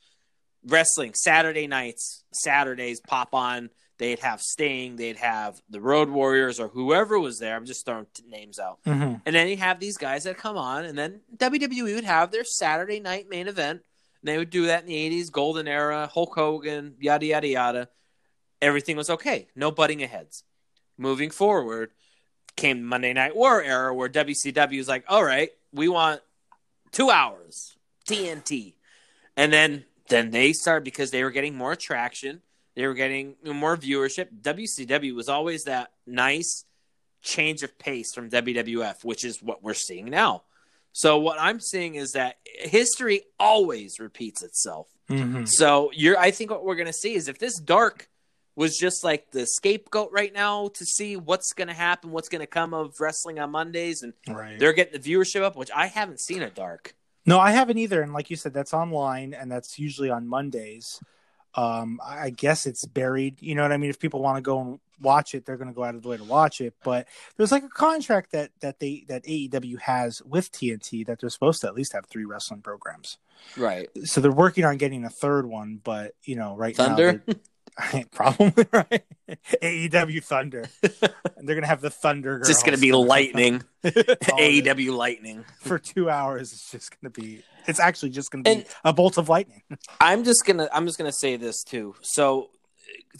[0.65, 3.69] wrestling Saturday nights, Saturdays pop on
[4.01, 7.55] they'd have Sting, they'd have the Road Warriors, or whoever was there.
[7.55, 8.79] I'm just throwing names out.
[8.83, 9.17] Mm-hmm.
[9.27, 12.43] And then you have these guys that come on, and then WWE would have their
[12.43, 13.83] Saturday night main event.
[14.21, 17.89] And they would do that in the 80s, Golden Era, Hulk Hogan, yada, yada, yada.
[18.59, 19.47] Everything was okay.
[19.55, 20.45] No butting of heads.
[20.97, 21.91] Moving forward,
[22.55, 26.21] came Monday Night War era where WCW was like, all right, we want
[26.91, 27.75] two hours,
[28.07, 28.73] TNT.
[29.37, 32.41] And then then they started because they were getting more traction
[32.75, 34.27] they were getting more viewership.
[34.41, 36.65] WCW was always that nice
[37.21, 40.43] change of pace from WWF, which is what we're seeing now.
[40.93, 44.87] So what I'm seeing is that history always repeats itself.
[45.09, 45.45] Mm-hmm.
[45.45, 48.09] So you're I think what we're going to see is if this dark
[48.55, 52.41] was just like the scapegoat right now to see what's going to happen, what's going
[52.41, 54.59] to come of wrestling on Mondays and right.
[54.59, 56.93] they're getting the viewership up, which I haven't seen a dark.
[57.25, 60.99] No, I haven't either and like you said that's online and that's usually on Mondays.
[61.55, 63.41] Um, I guess it's buried.
[63.41, 63.89] You know what I mean?
[63.89, 66.09] If people want to go and watch it, they're going to go out of the
[66.09, 66.73] way to watch it.
[66.83, 71.29] But there's like a contract that that they that AEW has with TNT that they're
[71.29, 73.17] supposed to at least have three wrestling programs.
[73.57, 73.89] Right.
[74.05, 77.23] So they're working on getting a third one, but you know, right Thunder.
[77.27, 77.33] now.
[78.11, 79.03] Probably right.
[79.61, 80.65] AEW Thunder.
[80.83, 82.37] and they're gonna have the Thunder.
[82.39, 83.63] It's just gonna be lightning.
[83.83, 86.51] AEW lightning for two hours.
[86.51, 87.43] It's just gonna be.
[87.67, 89.61] It's actually just gonna be And- a bolt of lightning.
[89.99, 91.95] I'm just gonna I'm just gonna say this too.
[92.01, 92.49] So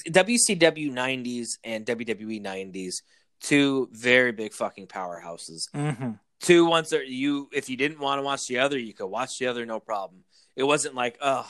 [0.07, 2.95] WCW 90s and WWE 90s,
[3.41, 5.69] two very big fucking powerhouses.
[5.73, 6.11] Mm-hmm.
[6.39, 9.37] Two ones that you if you didn't want to watch the other, you could watch
[9.39, 10.23] the other no problem.
[10.55, 11.47] It wasn't like, oh,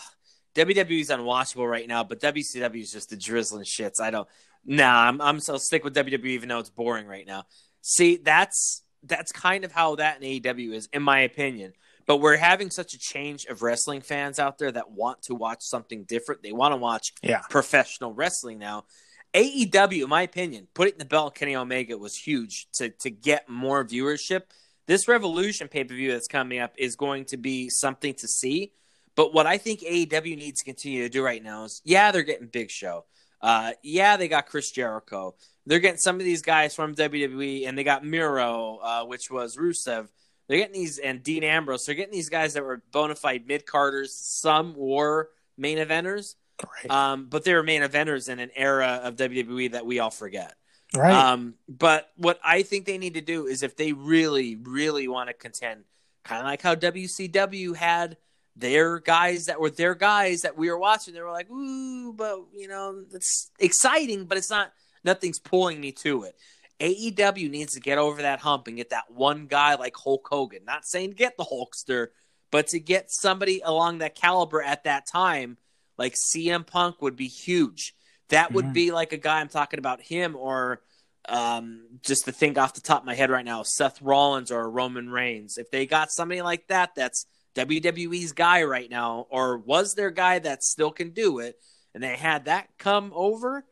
[0.56, 4.00] WWE's unwatchable right now, but WCW is just the drizzling shits.
[4.02, 4.28] I don't
[4.66, 7.44] nah, I'm I'm so stick with WWE even though it's boring right now.
[7.82, 11.74] See, that's that's kind of how that in AEW is, in my opinion.
[12.06, 15.62] But we're having such a change of wrestling fans out there that want to watch
[15.62, 16.44] something different.
[16.44, 17.42] They want to watch Yeah.
[17.50, 18.86] professional wrestling now.
[19.34, 23.86] AEW, in my opinion, putting the belt Kenny Omega was huge to to get more
[23.86, 24.42] viewership.
[24.88, 28.74] This Revolution pay per view that's coming up is going to be something to see.
[29.16, 32.24] But what I think AEW needs to continue to do right now is, yeah, they're
[32.24, 33.06] getting Big Show.
[33.42, 35.36] Uh, yeah, they got Chris Jericho.
[35.66, 39.58] They're getting some of these guys from WWE, and they got Miro, uh, which was
[39.58, 40.08] Rusev.
[40.48, 41.86] They're getting these, and Dean Ambrose.
[41.86, 44.14] They're getting these guys that were bona fide mid carders.
[44.16, 46.92] Some were main eventers, Right.
[46.92, 50.54] um, but they were main eventers in an era of WWE that we all forget.
[50.96, 51.14] right.
[51.14, 55.30] Um, but what I think they need to do is if they really, really want
[55.30, 55.84] to contend,
[56.24, 58.18] kind of like how WCW had
[58.56, 62.40] their guys that were their guys that we were watching, they were like, ooh, but
[62.54, 64.72] you know, it's exciting, but it's not,
[65.04, 66.36] nothing's pulling me to it.
[66.80, 70.66] AEW needs to get over that hump and get that one guy like Hulk Hogan.
[70.66, 72.08] Not saying get the Hulkster,
[72.50, 75.58] but to get somebody along that caliber at that time,
[75.98, 77.94] like CM Punk would be huge.
[78.30, 78.74] That would Mhm.
[78.74, 80.82] be like a guy I'm talking about him or
[81.30, 84.68] um, just to think off the top of my head right now, Seth Rollins or
[84.70, 85.60] Roman Reigns.
[85.60, 90.40] If they got somebody like that, that's WWE's guy right now, or was their guy
[90.40, 91.60] that still can do it,
[91.94, 93.66] and they had that come over,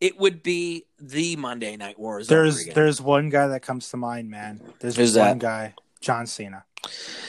[0.00, 2.26] it would be the Monday Night Wars.
[2.28, 4.60] there's there's one guy that comes to mind, man.
[4.80, 5.38] There's Who's one that?
[5.38, 6.64] guy, John Cena.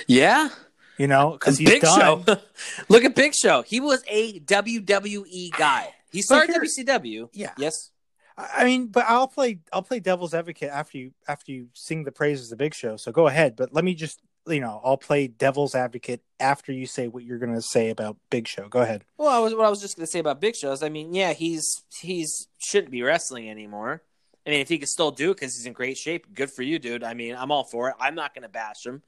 [0.08, 0.50] yeah,
[0.98, 2.24] You know, because he's Big done.
[2.26, 2.38] Show.
[2.90, 3.62] Look at Big Show.
[3.64, 5.94] He was a WWE guy.
[6.12, 7.30] He started here- WCW.
[7.34, 7.52] Yeah.
[7.58, 7.92] Yes.
[8.38, 12.06] I I mean, but I'll play I'll play devil's advocate after you after you sing
[12.06, 12.96] the praises of Big Show.
[12.98, 16.86] So go ahead, but let me just you know I'll play devil's advocate after you
[16.86, 18.68] say what you're going to say about Big Show.
[18.68, 19.04] Go ahead.
[19.18, 20.90] Well, I was what I was just going to say about Big Show is, I
[20.90, 24.02] mean, yeah, he's he's shouldn't be wrestling anymore.
[24.46, 26.64] I mean, if he could still do it because he's in great shape, good for
[26.64, 27.04] you, dude.
[27.04, 27.96] I mean, I'm all for it.
[28.00, 29.04] I'm not going to bash him,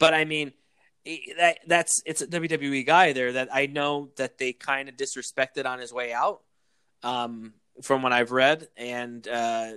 [0.00, 0.52] but I mean,
[1.38, 5.66] that that's it's a WWE guy there that I know that they kind of disrespected
[5.66, 6.42] on his way out,
[7.02, 9.72] um, from what I've read, and uh,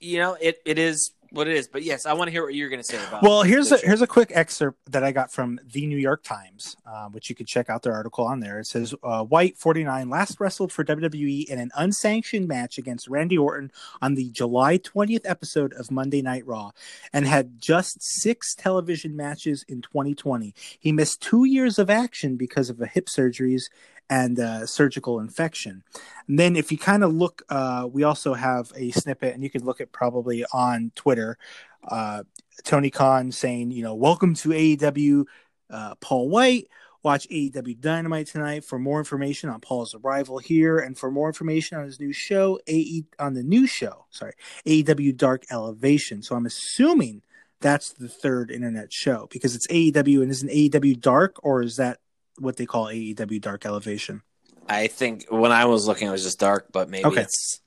[0.00, 1.68] you know, it it is what it is.
[1.68, 3.22] But yes, I want to hear what you're going to say about.
[3.22, 6.76] Well, here's a here's a quick excerpt that I got from the New York Times,
[6.86, 8.58] um, which you could check out their article on there.
[8.58, 13.38] It says uh, White 49 last wrestled for WWE in an unsanctioned match against Randy
[13.38, 13.70] Orton
[14.00, 16.72] on the July 20th episode of Monday Night Raw,
[17.12, 20.54] and had just six television matches in 2020.
[20.78, 23.68] He missed two years of action because of a hip surgeries
[24.08, 25.82] and uh, surgical infection.
[26.28, 29.50] And then, if you kind of look, uh, we also have a snippet, and you
[29.50, 31.38] could look at probably on Twitter.
[31.86, 32.24] Uh,
[32.64, 35.24] Tony Khan saying, you know, welcome to AEW,
[35.70, 36.68] uh, Paul White.
[37.02, 41.78] Watch AEW Dynamite tonight for more information on Paul's arrival here and for more information
[41.78, 44.32] on his new show, AE on the new show, sorry,
[44.66, 46.20] AEW Dark Elevation.
[46.20, 47.22] So I'm assuming
[47.60, 52.00] that's the third internet show because it's AEW and isn't AEW Dark or is that
[52.38, 54.22] what they call AEW Dark Elevation?
[54.68, 57.22] I think when I was looking, it was just dark, but maybe Okay.
[57.22, 57.60] it's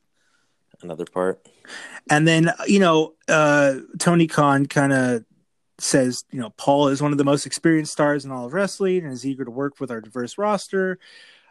[0.81, 1.45] another part.
[2.09, 5.23] And then, you know, uh, Tony Khan kind of
[5.77, 9.03] says, you know, Paul is one of the most experienced stars in all of wrestling
[9.05, 10.99] and is eager to work with our diverse roster.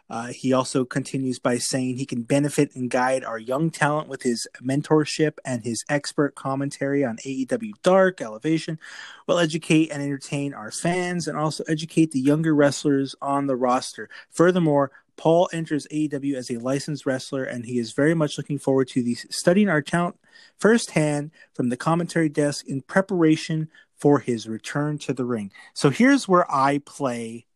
[0.09, 4.23] Uh, he also continues by saying he can benefit and guide our young talent with
[4.23, 8.79] his mentorship and his expert commentary on AEW Dark Elevation.
[9.27, 14.09] Will educate and entertain our fans and also educate the younger wrestlers on the roster.
[14.31, 18.87] Furthermore, Paul enters AEW as a licensed wrestler, and he is very much looking forward
[18.89, 20.17] to the, studying our talent
[20.57, 25.51] firsthand from the commentary desk in preparation for his return to the ring.
[25.73, 27.47] So here's where I play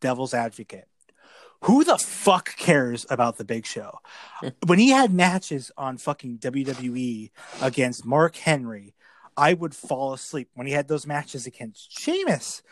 [0.00, 0.87] devil's advocate.
[1.62, 3.98] Who the fuck cares about the Big Show?
[4.66, 8.94] when he had matches on fucking WWE against Mark Henry,
[9.36, 10.50] I would fall asleep.
[10.54, 12.62] When he had those matches against Sheamus,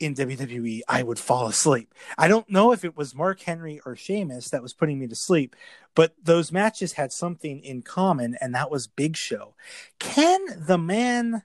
[0.00, 1.94] in WWE, I would fall asleep.
[2.18, 5.14] I don't know if it was Mark Henry or Sheamus that was putting me to
[5.14, 5.54] sleep,
[5.94, 9.54] but those matches had something in common, and that was Big Show.
[9.98, 11.42] Can the man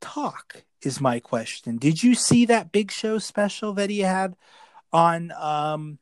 [0.00, 0.64] talk?
[0.82, 1.76] Is my question.
[1.76, 4.34] Did you see that Big Show special that he had
[4.92, 5.30] on?
[5.32, 5.98] um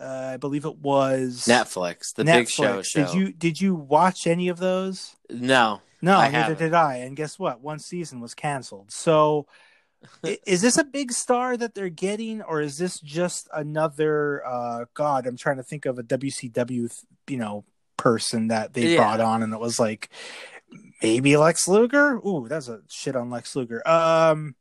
[0.00, 2.32] uh, I believe it was Netflix, the Netflix.
[2.34, 3.04] Big Show show.
[3.06, 5.16] Did you did you watch any of those?
[5.30, 6.58] No, No, I neither haven't.
[6.58, 6.96] did I.
[6.96, 7.60] And guess what?
[7.60, 8.90] One season was canceled.
[8.92, 9.46] So,
[10.46, 14.46] is this a big star that they're getting, or is this just another?
[14.46, 16.88] Uh, God, I'm trying to think of a WCW,
[17.28, 17.64] you know,
[17.96, 18.96] person that they Yeah.
[18.98, 20.08] brought on, and it was like
[21.02, 22.16] maybe Lex Luger.
[22.18, 23.86] Ooh, that's a shit on Lex Luger.
[23.88, 24.54] Um,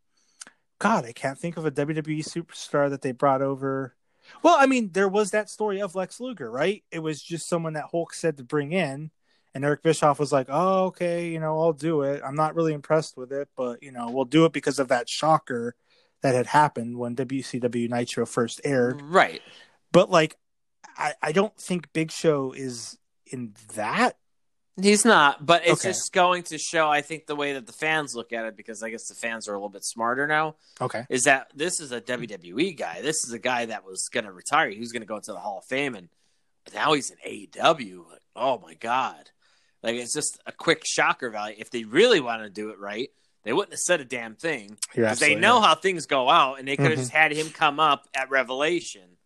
[0.79, 3.95] God, I can't think of a WWE superstar that they brought over.
[4.43, 6.83] Well, I mean, there was that story of Lex Luger, right?
[6.91, 9.11] It was just someone that Hulk said to bring in,
[9.53, 12.21] and Eric Bischoff was like, "Oh, okay, you know, I'll do it.
[12.25, 15.09] I'm not really impressed with it, but you know, we'll do it because of that
[15.09, 15.75] shocker
[16.21, 19.41] that had happened when WCW Nitro first aired." right.
[19.91, 20.37] But like,
[20.97, 24.17] I, I don't think Big Show is in that.
[24.79, 25.89] He's not, but it's Okay.
[25.89, 26.87] just going to show.
[26.89, 29.47] I think the way that the fans look at it, because I guess the fans
[29.47, 33.01] are a little bit smarter now, Okay, is that this is a WWE guy.
[33.01, 34.69] This is a guy that was going to retire.
[34.69, 36.09] He was going to go into the Hall of Fame, and
[36.73, 38.05] now he's in AEW.
[38.11, 39.31] Like, oh my god!
[39.81, 41.55] Like it's just a quick shocker value.
[41.57, 43.09] If they really want to do it right,
[43.43, 45.67] they wouldn't have said a damn thing because they know right.
[45.69, 47.03] how things go out, and they could have Mhm.
[47.03, 49.17] just had him come up at Revelation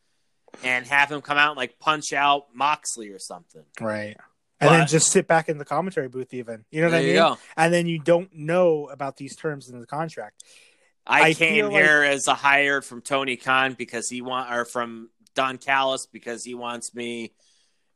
[0.64, 3.66] and have him come out and like punch out Moxley or something.
[3.82, 4.16] right.
[4.62, 7.04] And then just sit back in the commentary booth, even you know what there I
[7.04, 7.10] mean.
[7.10, 7.38] you go.
[7.58, 10.44] And then you don't know about these terms in the contract.
[11.06, 14.54] I, I came feel like- here as a hire from Tony Khan because he want
[14.54, 17.34] or from Don Callis because he wants me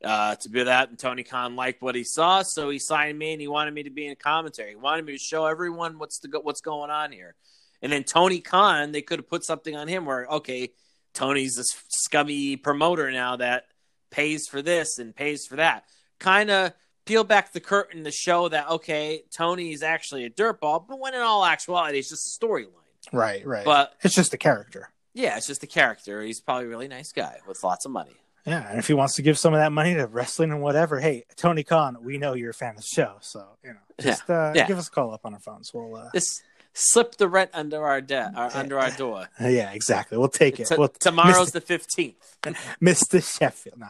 [0.04, 3.32] uh, to do that, and Tony Khan liked what he saw, so he signed me
[3.32, 4.70] and he wanted me to be in commentary.
[4.70, 7.34] He wanted me to show everyone what's the go- what's going on here.
[7.80, 10.70] And then Tony Khan, they could have put something on him where okay,
[11.14, 13.64] Tony's this scummy promoter now that
[14.10, 15.84] pays for this and pays for that.
[16.18, 16.72] Kind of
[17.04, 21.14] peel back the curtain to show that okay, Tony is actually a dirtball, but when
[21.14, 22.70] in all actuality, it's just a storyline.
[23.12, 23.64] Right, right.
[23.64, 24.90] But it's just a character.
[25.14, 26.22] yeah, it's just a character.
[26.22, 28.16] He's probably a really nice guy with lots of money.
[28.44, 31.00] Yeah, and if he wants to give some of that money to wrestling and whatever,
[31.00, 34.28] hey, Tony Khan, we know you're a fan of the show, so you know, just
[34.30, 34.66] uh, yeah.
[34.66, 35.72] give us a call up on our phones.
[35.74, 39.28] We'll, uh, Just slip the rent under our de- or under our door.
[39.40, 40.16] yeah, exactly.
[40.16, 40.68] We'll take it.
[40.68, 42.36] T- we'll tomorrow's the fifteenth.
[42.82, 43.20] Mr.
[43.38, 43.78] Sheffield.
[43.78, 43.88] No,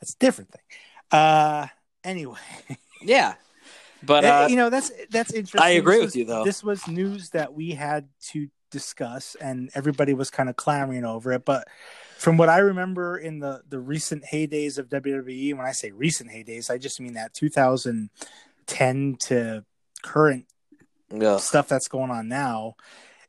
[0.00, 0.62] that's a different thing.
[1.12, 1.66] Uh,
[2.02, 2.38] anyway,
[3.02, 3.34] Yeah,
[4.02, 5.60] but Eh, uh, you know that's that's interesting.
[5.62, 6.44] I agree This with you, though.
[6.44, 11.32] This was news that we had to discuss, and everybody was kind of clamoring over
[11.32, 11.44] it.
[11.44, 11.68] But
[12.18, 16.30] from what I remember in the the recent heydays of WWE, when I say recent
[16.30, 19.64] heydays, I just mean that 2010 to
[20.02, 20.46] current
[21.20, 21.40] ugh.
[21.40, 22.74] stuff that's going on now.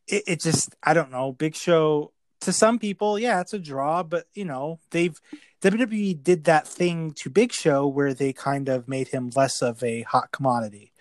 [0.07, 1.31] It, it just I don't know.
[1.33, 2.11] Big Show
[2.43, 5.19] to some people, yeah, it's a draw, but you know they've
[5.61, 9.81] WWE did that thing to Big Show where they kind of made him less of
[9.83, 10.91] a hot commodity.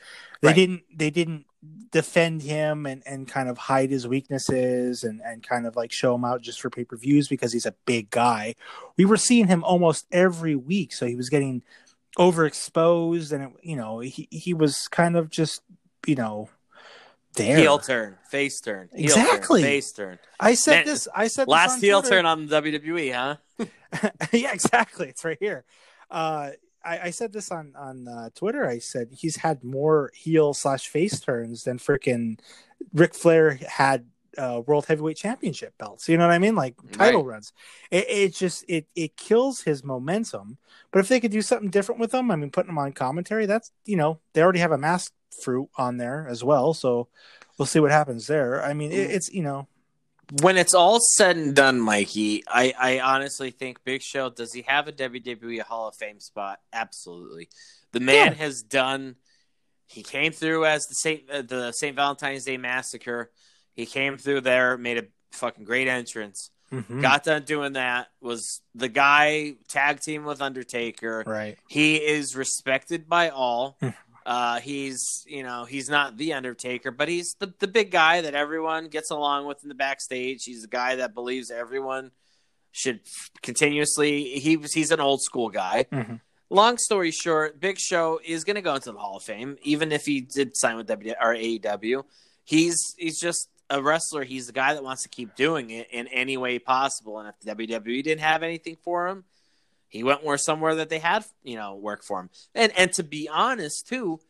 [0.41, 0.57] They Right.
[0.57, 1.47] didn't they didn't
[1.93, 6.15] defend him and, and kind of hide his weaknesses and, and kind of like show
[6.15, 8.55] him out just for pay per views because he's a big guy.
[8.97, 11.63] We were seeing him almost every week, so he was getting
[12.19, 15.63] overexposed and it, you know he he was kind of just
[16.07, 16.49] you know
[17.35, 17.57] there.
[17.57, 19.63] heel turn, face turn, heel Exactly.
[19.63, 20.19] turn, face turn.
[20.39, 21.09] I said Man, this.
[21.15, 22.17] I said this Last heel Twitter.
[22.17, 23.67] turn on WWE, huh?
[24.33, 25.09] yeah, exactly.
[25.09, 25.65] It's right here.
[26.11, 26.51] Uh,
[26.85, 28.67] I, I said this on on uh, Twitter.
[28.67, 32.39] I said he's had more heel slash face turns than freaking
[32.93, 34.07] Ric Flair had
[34.39, 36.09] uh, World Heavyweight Championship belts.
[36.09, 36.55] You know what I mean?
[36.55, 37.53] Like title runs.
[37.91, 40.59] It, it just it it kills his momentum.
[40.91, 43.47] But if they could do something different with him, I mean, putting him on commentary,
[43.47, 46.75] that's you know they already have a mask fruit on there as well.
[46.75, 47.09] So
[47.59, 48.63] we'll see what happens there.
[48.65, 49.69] I mean, it, it's you know
[50.41, 54.63] When it's all said and done, Mikey, I, I honestly think Big Show does he
[54.63, 56.61] have a WWE Hall of Fame spot?
[56.73, 57.49] Absolutely.
[57.93, 58.35] The man Yeah.
[58.35, 59.17] has done.
[59.89, 63.31] He came through as the Saint uh, the Saint Valentine's Day Massacre.
[63.75, 66.51] He came through there, made a fucking great entrance.
[66.71, 68.09] mhm, Got done doing that.
[68.21, 71.23] Was the guy tag team with Undertaker.
[71.27, 71.59] right.
[71.69, 73.77] He is respected by all.
[73.81, 73.89] Hmm.
[74.25, 78.35] uh, he's you know he's not the Undertaker, but he's the the big guy that
[78.35, 80.45] everyone gets along with in the backstage.
[80.45, 82.11] He's the guy that believes everyone
[82.71, 83.01] should
[83.43, 84.39] continuously.
[84.39, 85.87] He was he's an old school guy.
[85.93, 86.21] Mhm.
[86.51, 89.91] Long story short, Big Show is going to go into the Hall of Fame, even
[89.91, 92.05] if he did sign with W or AEW.
[92.45, 94.23] He's he's just a wrestler.
[94.25, 97.19] He's the guy that wants to keep doing it in any way possible.
[97.19, 99.25] And if WWE didn't have anything for him,
[99.89, 102.31] he went where somewhere that they had, you know, work for him.
[102.55, 104.21] And and to be honest, too,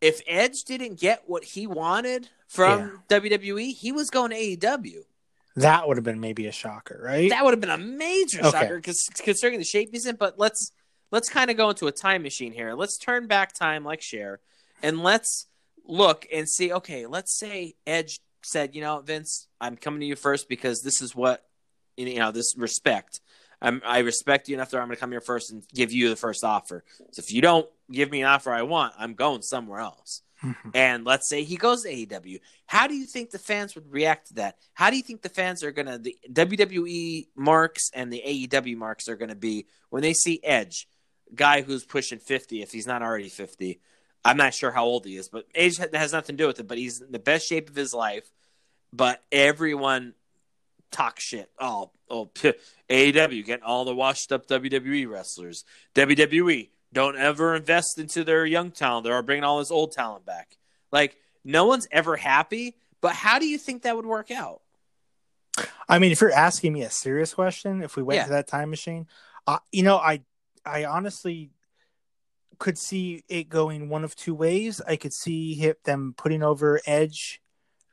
[0.00, 5.04] if Edge didn't get what he wanted from WWE, he was going to AEW.
[5.56, 7.28] That would have been maybe a shocker, right?
[7.30, 8.50] That would have been a major Okay.
[8.50, 10.16] shocker because considering the shape he's in.
[10.16, 10.72] But let's
[11.10, 12.72] let's kind of go into a time machine here.
[12.74, 14.40] Let's turn back time like Cher,
[14.82, 15.46] and let's
[15.86, 16.72] look and see.
[16.72, 21.00] Okay, let's say Edge said, you know, Vince, I'm coming to you first because this
[21.00, 21.44] is what
[21.96, 22.32] you know.
[22.32, 23.20] This respect.
[23.60, 26.08] I'm, I respect you enough that I'm going to come here first and give you
[26.08, 26.82] the first offer.
[27.12, 30.22] So if you don't give me an offer I want, I'm going somewhere else.
[30.42, 30.72] Mhm.
[30.74, 32.40] And let's say he goes to AEW.
[32.66, 34.56] How do you think the fans would react to that?
[34.74, 38.76] How do you think the fans are going to, the WWE marks and the AEW
[38.76, 40.88] marks are going to be when they see Edge,
[41.32, 43.80] guy who's pushing 50, if he's not already 50?
[44.24, 46.68] I'm not sure how old he is, but age has nothing to do with it.
[46.68, 48.30] But he's in the best shape of his life.
[48.92, 50.14] But everyone
[50.90, 51.50] talks shit.
[51.58, 52.26] Oh, oh,
[52.90, 55.64] AEW getting all the washed up WWE wrestlers.
[55.94, 59.04] WWE don't ever invest into their young talent.
[59.04, 60.58] They're bringing all this old talent back.
[60.92, 62.76] Like no one's ever happy.
[63.00, 64.60] But how do you think that would work out?
[65.88, 68.24] I mean, if you're asking me a serious question, if we went Yeah.
[68.26, 69.06] to that time machine,
[69.46, 70.22] uh, you know, I,
[70.64, 71.50] I honestly
[72.62, 74.80] could see it going one of two ways.
[74.86, 77.42] I could see him, them putting over Edge,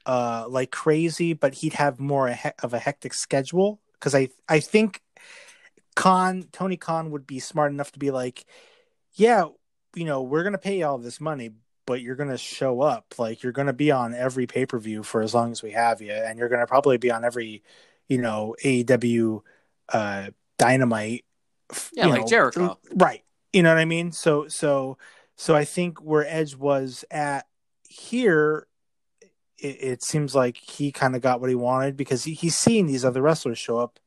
[0.05, 5.01] uh, like crazy, but he'd have more of a hectic schedule because I, I think
[5.95, 8.45] Khan, Tony Khan would be smart enough to be like,
[9.13, 9.45] yeah,
[9.95, 11.49] you know, we're gonna pay you all this money,
[11.87, 13.15] but you're gonna show up.
[13.17, 15.99] Like you're gonna be on every pay per view for as long as we have
[15.99, 17.63] you, and you're gonna probably be on every,
[18.07, 19.41] you know, AEW
[19.91, 20.29] uh,
[20.59, 21.25] Dynamite.
[21.91, 22.77] Yeah, like know, Jericho.
[22.93, 23.23] right?
[23.53, 24.11] You know what I mean?
[24.11, 24.97] So, so,
[25.35, 27.47] so I think where Edge was at
[27.87, 28.67] here,
[29.57, 32.85] it, it seems like he kind of got what he wanted because he, he's seeing
[32.85, 33.99] these other wrestlers show up,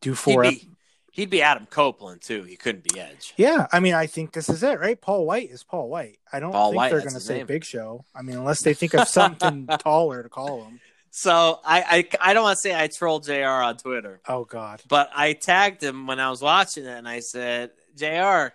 [0.00, 0.68] do He'd be,
[1.12, 2.42] he'd be Adam Copeland too.
[2.42, 3.32] He couldn't be Edge.
[3.36, 5.00] Yeah, I mean, I think this is it, right?
[5.00, 6.18] Paul Wight is Paul Wight.
[6.30, 7.46] I don't Paul think White, they're going to say name.
[7.46, 8.04] Big Show.
[8.14, 10.80] I mean, unless they think of something taller to call him.
[11.10, 13.46] So I, I, I don't want to say I trolled Jr.
[13.46, 14.82] on Twitter, Oh God.
[14.86, 18.48] but I tagged him when I was watching it, and I said, Jr.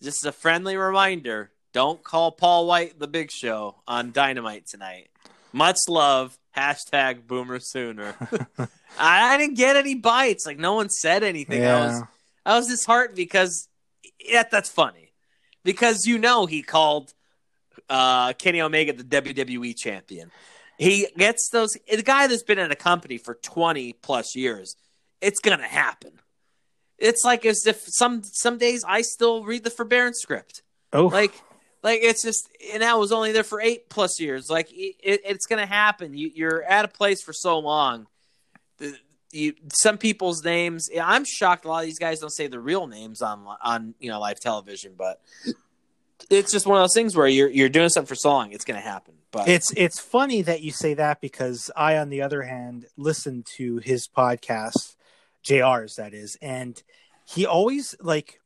[0.00, 5.08] Just a friendly reminder: don't call Paul Wight the Big Show on Dynamite tonight.
[5.52, 6.38] Much love.
[6.56, 8.14] Hashtag Boomer Sooner.
[8.98, 10.46] I, didn't get any bites.
[10.46, 11.64] Like no one said anything.
[11.64, 12.06] I was Yeah.
[12.46, 13.68] I was disheartened because
[14.24, 15.12] yeah, that's funny.
[15.64, 17.12] Because you know he called
[17.90, 20.30] uh, Kenny Omega the WWE champion.
[20.78, 24.76] He gets those the guy that's been in a company for twenty plus years.
[25.20, 26.20] It's gonna happen.
[26.98, 30.62] It's like as if some some days I still read the forbearance script.
[30.92, 31.32] Oh, Like
[31.82, 34.48] like it's just and I was only there for eight plus years.
[34.48, 36.14] Like it, it, it's gonna happen.
[36.14, 38.06] You, you're at a place for so long.
[38.78, 38.96] The,
[39.32, 40.88] you, some people's names.
[41.00, 41.64] I'm shocked.
[41.64, 44.40] A lot of these guys don't say the real names on on you know live
[44.40, 45.20] television, but
[46.30, 48.64] it's just one of those things where you're you're doing something for so long, it's
[48.64, 49.14] gonna happen.
[49.30, 53.44] But it's it's funny that you say that because I, on the other hand, listen
[53.56, 54.95] to his podcast,
[55.46, 56.82] JR's that is, and
[57.24, 58.40] he always like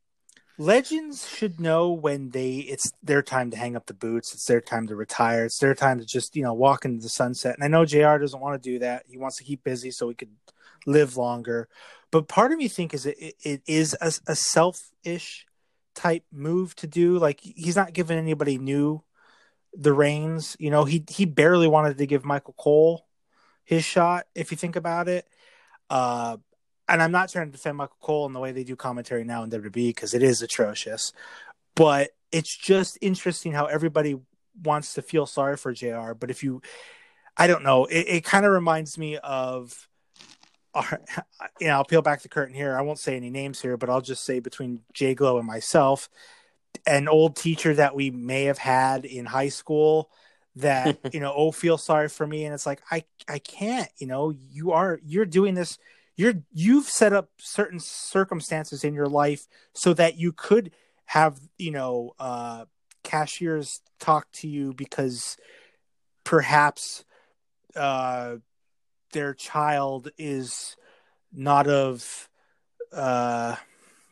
[0.57, 4.61] legends should know when they it's their time to hang up the boots, it's their
[4.61, 7.55] time to retire, it's their time to just you know walk into the sunset.
[7.55, 10.09] And I know JR doesn't want to do that; he wants to keep busy so
[10.09, 10.29] he could
[10.85, 11.67] live longer.
[12.11, 15.47] But part of me think is it, it, is a, a selfish
[15.95, 17.17] type move to do.
[17.17, 19.03] Like he's not giving anybody new
[19.73, 20.55] the reins.
[20.59, 23.07] You know, he he barely wanted to give Michael Cole
[23.63, 25.25] his shot, if you think about it.
[25.89, 26.37] Uh,
[26.91, 29.43] and I'm not trying to defend Michael Cole in the way they do commentary now
[29.43, 31.13] in WWE because it is atrocious.
[31.75, 34.19] But it's just interesting how everybody
[34.61, 36.13] wants to feel sorry for JR.
[36.13, 36.61] But if you,
[37.37, 39.87] I don't know, it, it kind of reminds me of.
[40.73, 41.21] Our, uh,
[41.59, 42.77] you know, I'll peel back the curtain here.
[42.77, 46.09] I won't say any names here, but I'll just say between JGlow and myself,
[46.85, 50.09] an old teacher that we may have had in high school
[50.57, 54.07] that you know oh feel sorry for me and it's like i i can't you
[54.07, 55.77] know you are you're doing this
[56.21, 60.71] you're you've set up certain circumstances in your life so that you could
[61.05, 62.65] have you know uh
[63.03, 65.35] cashiers talk to you because
[66.23, 67.03] perhaps
[67.75, 68.35] uh
[69.13, 70.75] their child is
[71.33, 72.29] not of
[72.93, 73.55] uh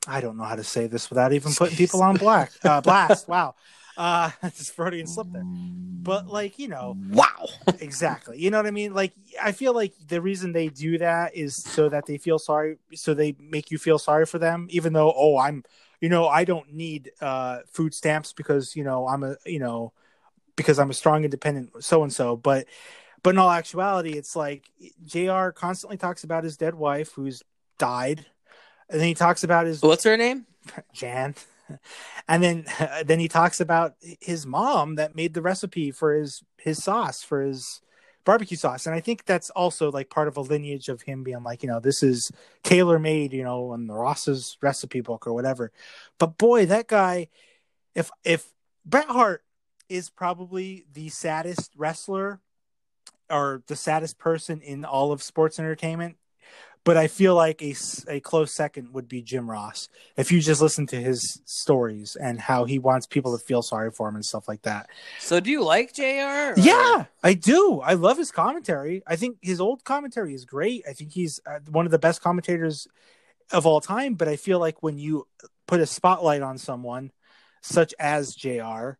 [0.07, 3.27] I don't know how to say this without even putting people on black uh, blast.
[3.27, 3.53] Wow,
[3.99, 5.43] uh, this Freudian slip there.
[5.45, 7.47] But like you know, wow,
[7.79, 8.39] exactly.
[8.39, 8.93] You know what I mean?
[8.93, 12.77] Like I feel like the reason they do that is so that they feel sorry,
[12.95, 14.67] so they make you feel sorry for them.
[14.71, 15.63] Even though, oh, I'm,
[15.99, 19.91] you know, I don't need uh, food stamps because you know I'm a, you know,
[20.55, 22.37] because I'm a strong, independent so and so.
[22.37, 22.65] But,
[23.21, 24.71] but in all actuality, it's like
[25.05, 25.49] Jr.
[25.49, 27.43] constantly talks about his dead wife who's
[27.77, 28.25] died,
[28.89, 30.45] and then he talks about his what's her name?
[30.93, 31.35] Jan.
[32.27, 32.65] And then
[33.05, 37.41] then he talks about his mom that made the recipe for his his sauce for
[37.41, 37.81] his
[38.25, 41.41] barbecue sauce, and I think that's also like part of a lineage of him being
[41.43, 42.31] like, you know, this is
[42.63, 45.71] tailor made, you know, in the Ross's recipe book or whatever.
[46.19, 47.29] But boy, that guy,
[47.95, 48.53] if if
[48.85, 49.43] Bret Hart
[49.89, 52.39] is probably the saddest wrestler
[53.29, 56.17] or the saddest person in all of sports entertainment.
[56.85, 57.75] But I feel like a,
[58.07, 59.89] a close second would be Jim Ross.
[60.17, 63.91] If you just listen to his stories and how he wants people to feel sorry
[63.91, 64.89] for him and stuff like that.
[65.19, 66.01] So, do you like JR?
[66.01, 67.81] or- Yeah, I do.
[67.83, 69.03] I love his commentary.
[69.05, 70.83] I think his old commentary is great.
[70.89, 72.87] I think he's uh, one of the best commentators
[73.51, 74.13] of all time.
[74.15, 75.27] But I feel like when you
[75.67, 77.11] put a spotlight on someone,
[77.61, 78.91] such as JR,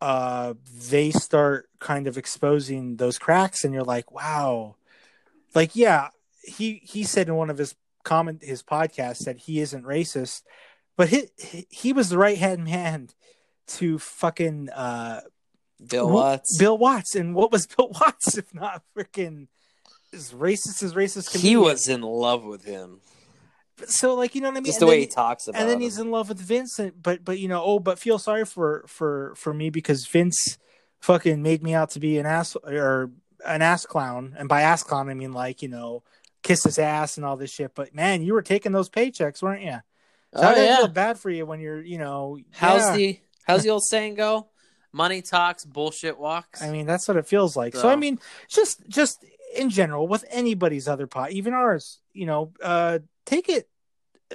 [0.00, 0.54] uh,
[0.90, 4.76] they start kind of exposing those cracks, and you're like, wow,
[5.54, 6.08] like yeah,
[6.42, 7.74] he he said in one of his
[8.04, 10.42] comment his podcasts that he isn't racist,
[10.96, 11.28] but he
[11.70, 13.08] he was the right hand man
[13.68, 15.20] to fucking uh
[15.86, 16.58] Bill Watts.
[16.58, 19.48] Bill Watts, and what was Bill Watts if not freaking
[20.12, 21.56] as racist as racist can he be?
[21.56, 23.00] was in love with him.
[23.86, 24.64] so like you know what I mean.
[24.64, 25.82] Just And the way then- he talks about and then him.
[25.82, 29.34] he's in love with Vincent, but but you know oh but feel sorry for for
[29.36, 30.58] for me because Vince
[31.00, 33.10] fucking made me out to be an ass or
[33.46, 36.02] an ass clown, and by ass clown I mean like you know
[36.48, 37.74] kiss his ass and all this shit.
[37.74, 39.78] But man, you were taking those paychecks, weren't you?
[40.34, 40.76] So oh gotta yeah.
[40.78, 42.96] feel bad for you when you're you know How's yeah.
[42.96, 44.48] the How's the old saying go?
[44.92, 46.62] Money talks, bullshit walks.
[46.62, 47.74] I mean, that's what it feels like.
[47.74, 48.18] So, So- I mean,
[48.48, 49.24] just just
[49.54, 53.68] in general with anybody's other pot, even ours, you know, uh take it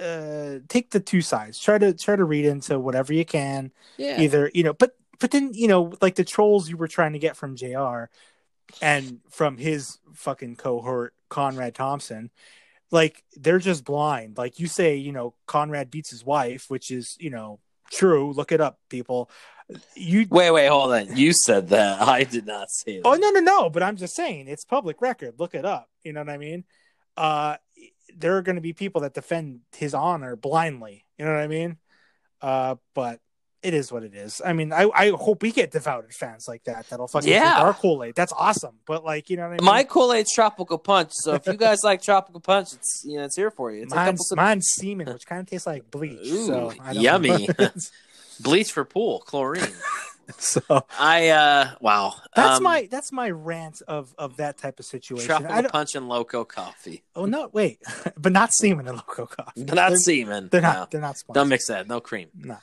[0.00, 1.58] uh take the two sides.
[1.60, 3.72] Try to try to read into whatever you can.
[3.96, 4.20] yeah.
[4.20, 7.20] Either, you know, but but then, you know, like the trolls you were trying to
[7.20, 8.06] get from JR
[8.82, 12.30] and from his fucking cohort Conrad Thompson,
[12.90, 14.38] like they're just blind.
[14.38, 17.60] Like you say, you know, Conrad beats his wife, which is, you know,
[17.90, 18.32] true.
[18.32, 19.30] Look it up, people.
[19.96, 21.16] You Wait, wait, hold on.
[21.16, 22.00] You said that.
[22.08, 23.06] I did not say that.
[23.06, 23.70] Oh no, no, no!
[23.70, 25.34] But I'm just saying it's public record.
[25.38, 25.88] Look it up.
[26.02, 26.64] You know what I mean?
[27.16, 27.56] Uh,
[28.16, 31.04] there are going to be people that defend his honor blindly.
[31.18, 31.78] You know what I mean?
[32.42, 33.20] Uh, but
[33.64, 34.40] it is what it is.
[34.44, 37.40] I mean, I, I hope we get devoted fans like that that'll fucking Yeah.
[37.54, 38.14] drink our Kool Aid.
[38.14, 38.76] That's awesome.
[38.86, 39.64] But like, you know what I mean?
[39.64, 41.10] My Kool Aid's tropical punch.
[41.14, 43.82] So if you guys like tropical punch, it's you know it's here for you.
[43.82, 46.26] It's a mine's, sip- mine's semen, which kind of tastes like bleach.
[46.26, 47.48] Ooh, so yummy.
[48.40, 49.72] bleach for pool chlorine.
[50.38, 50.62] so
[50.98, 52.14] I uh wow.
[52.34, 55.26] that's Um, my that's my rant of of that type of situation.
[55.26, 57.02] Tropical punch and loco coffee.
[57.14, 57.78] oh no, wait,
[58.16, 59.64] but not semen and loco coffee.
[59.64, 60.48] But not They're- semen.
[60.50, 60.72] They're No.
[60.72, 60.90] not.
[60.90, 61.34] They're not sponsored.
[61.40, 61.86] Don't mix that.
[61.88, 62.28] No cream.
[62.34, 62.56] No.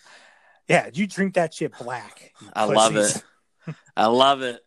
[0.67, 2.33] Yeah, you drink that shit black.
[2.53, 3.23] I love it.
[3.97, 4.61] I love it.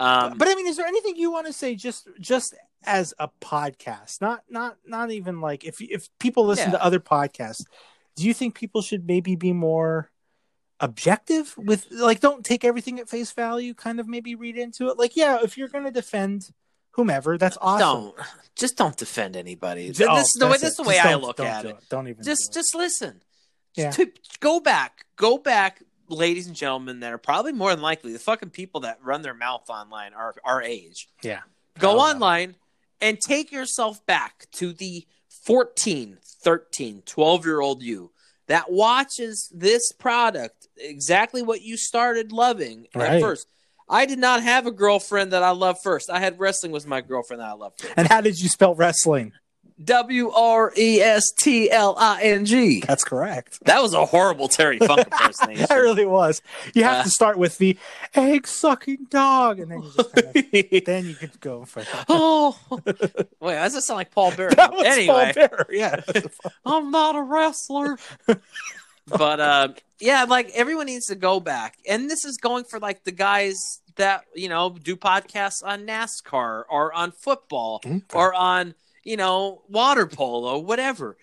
[0.00, 2.54] Um, but I mean, is there anything you want to say just just
[2.84, 4.20] as a podcast?
[4.20, 6.78] Not not not even like if if people listen Yeah.
[6.78, 7.64] to other podcasts,
[8.16, 10.10] do you think people should maybe be more
[10.80, 14.98] objective with like don't take everything at face value, kind of maybe read into it?
[14.98, 16.50] Like, yeah, if you're going to defend
[16.92, 17.80] whomever, that's awesome.
[17.80, 18.14] don't
[18.54, 19.88] just don't defend anybody.
[19.88, 20.52] Oh, this is the way.
[20.52, 21.76] that's This is the way I look at do it.
[21.90, 23.22] Don't even Just do just listen.
[23.78, 23.90] Yeah.
[23.92, 24.10] To,
[24.40, 25.04] go back.
[25.16, 27.00] Go back, ladies and gentlemen.
[27.00, 30.34] That are probably more than likely the fucking people that run their mouth online are
[30.44, 31.08] our age.
[31.22, 31.40] yeah.
[31.78, 32.56] Go Oh, online
[33.00, 35.06] and take yourself back to the
[35.44, 38.10] 14, 13, 12 year old you
[38.48, 43.20] that watches this product exactly what you started loving at Right.
[43.22, 43.46] first.
[43.88, 46.10] I did not have a girlfriend that I loved first.
[46.10, 47.94] I had wrestling was my girlfriend that I loved first.
[47.96, 49.32] And how did you spell wrestling?
[49.84, 52.80] W R E S T L I N G.
[52.86, 53.58] That's correct.
[53.64, 55.66] That was a horrible Terry Funk impersonation.
[55.68, 56.42] That really was.
[56.74, 57.78] You have Uh, to start with the
[58.14, 62.06] egg sucking dog, and then you just kind of, then you could go for that.
[62.08, 62.58] oh,
[63.40, 64.50] wait, does that sound like Paul Bearer?
[64.50, 66.00] That was anyway, Paul Bearer, yeah.
[66.64, 67.98] I'm not a wrestler.
[69.06, 69.68] but uh,
[70.00, 73.56] yeah, like everyone needs to go back, and this is going for like the guys
[73.96, 77.80] that you know do podcasts on NASCAR or on football
[78.12, 78.74] or on
[79.08, 81.16] you know water polo, whatever.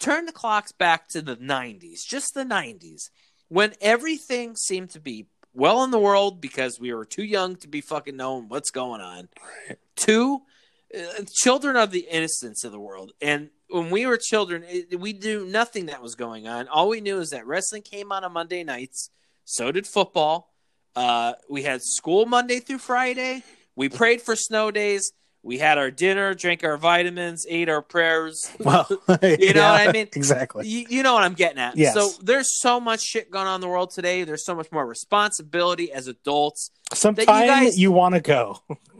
[0.00, 3.10] Turn the clocks back to the '90s, just the '90s,
[3.48, 7.68] when everything seemed to be well in the world because we were too young to
[7.68, 9.28] be fucking knowing what's going on.
[9.96, 10.42] Two,
[10.94, 15.12] uh, children of the innocence of the world, and when we were children, it, we
[15.12, 16.66] knew nothing that was going on.
[16.66, 19.10] All we knew is that wrestling came on on Monday nights.
[19.44, 20.52] So did football.
[20.96, 23.44] Uh, we had school Monday through Friday.
[23.76, 25.12] We prayed for snow days.
[25.46, 28.50] We had our dinner, drank our vitamins, ate our prayers.
[28.58, 28.84] well,
[29.22, 30.08] You know what I mean?
[30.12, 30.66] Exactly.
[30.66, 31.76] You, you know what I'm getting at.
[31.76, 31.94] Yes.
[31.94, 34.24] So there's so much shit going on in the world today.
[34.24, 36.72] There's so much more responsibility as adults.
[36.92, 38.58] Sometimes guys- you want to go.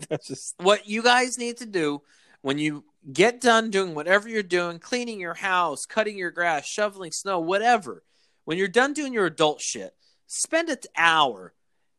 [0.08, 2.02] That's just what you guys need to do
[2.42, 7.10] when you get done doing whatever you're doing, cleaning your house, cutting your grass, shoveling
[7.10, 8.04] snow, whatever,
[8.44, 9.96] when you're done doing your adult shit,
[10.28, 11.54] spend an hour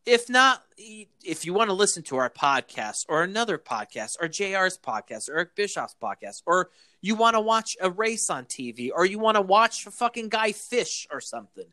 [0.08, 4.78] if not, if you want to listen to our podcast or another podcast or JR's
[4.78, 6.70] podcast or Eric Bischoff's podcast, or
[7.02, 10.30] you want to watch a race on TV or you want to watch a fucking
[10.30, 11.68] guy fish or something,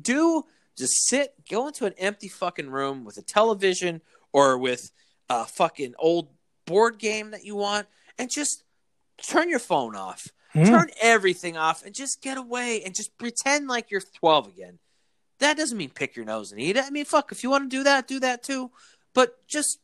[0.00, 0.44] do
[0.78, 4.92] just sit, go into an empty fucking room with a television or with
[5.28, 6.28] a fucking old
[6.66, 7.88] board game that you want
[8.20, 8.62] and just
[9.26, 10.28] turn your phone off.
[10.52, 10.64] Hmm.
[10.64, 14.78] Turn everything off and just get away and just pretend like you're 12 again.
[15.40, 16.84] That doesn't mean pick your nose and eat it.
[16.84, 18.70] I mean, fuck, if you want to do that, do that too.
[19.14, 19.80] But just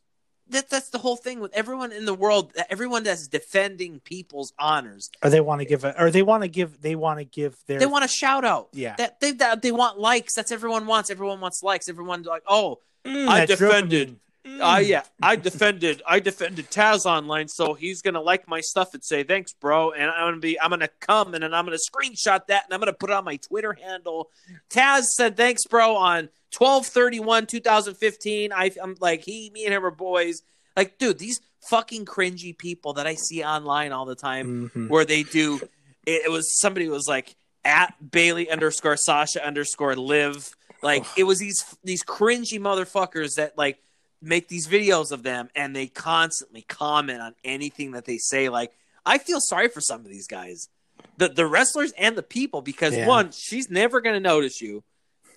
[0.49, 5.09] that that's the whole thing with everyone in the world, everyone that's defending people's honors.
[5.23, 7.57] Or they want to give a, or they want to give, they want to give
[7.67, 7.79] their.
[7.79, 8.69] They want a shout out.
[8.71, 8.95] Yeah.
[8.97, 10.33] That they that they want likes.
[10.35, 11.09] That's everyone wants.
[11.09, 11.89] Everyone wants likes.
[11.89, 14.19] Everyone like, "Oh, Mm, I that defended.
[14.61, 14.87] I Mm.
[14.87, 19.23] yeah, I defended I defended Taz online, so he's gonna like my stuff and say
[19.23, 19.91] thanks, bro.
[19.91, 22.79] And I'm gonna be I'm gonna come and then I'm gonna screenshot that and I'm
[22.79, 24.29] gonna put it on my Twitter handle.
[24.69, 28.51] Taz said thanks, bro, on 1231 2015.
[28.53, 30.41] I, I'm like he, me, and him are boys.
[30.75, 34.89] Like, dude, these fucking cringy people that I see online all the time Mhm.
[34.89, 35.57] where they do
[36.05, 37.35] it, it was somebody was like
[37.65, 40.49] at Bailey underscore Sasha underscore live.
[40.81, 43.79] Like it was these these cringy motherfuckers that like
[44.21, 48.49] make these videos of them and they constantly comment on anything that they say.
[48.49, 48.71] Like
[49.05, 50.69] I feel sorry for some of these guys.
[51.17, 53.07] The the wrestlers and the people because Yeah.
[53.07, 54.83] one, she's never gonna notice you.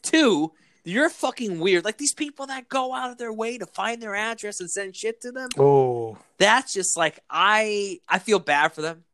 [0.03, 0.53] Two,
[0.85, 1.85] you're fucking weird.
[1.85, 4.97] Like these people that go out of their way to find their address and send
[4.97, 9.05] shit to them Oh, that's just like I I feel bad for them.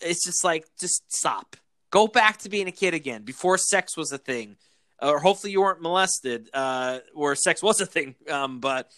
[0.00, 1.56] It's just like just stop.
[1.90, 4.56] Go back to being a kid again before sex was a thing.
[5.02, 8.14] Or hopefully you weren't molested uh where sex was a thing.
[8.30, 8.90] Um but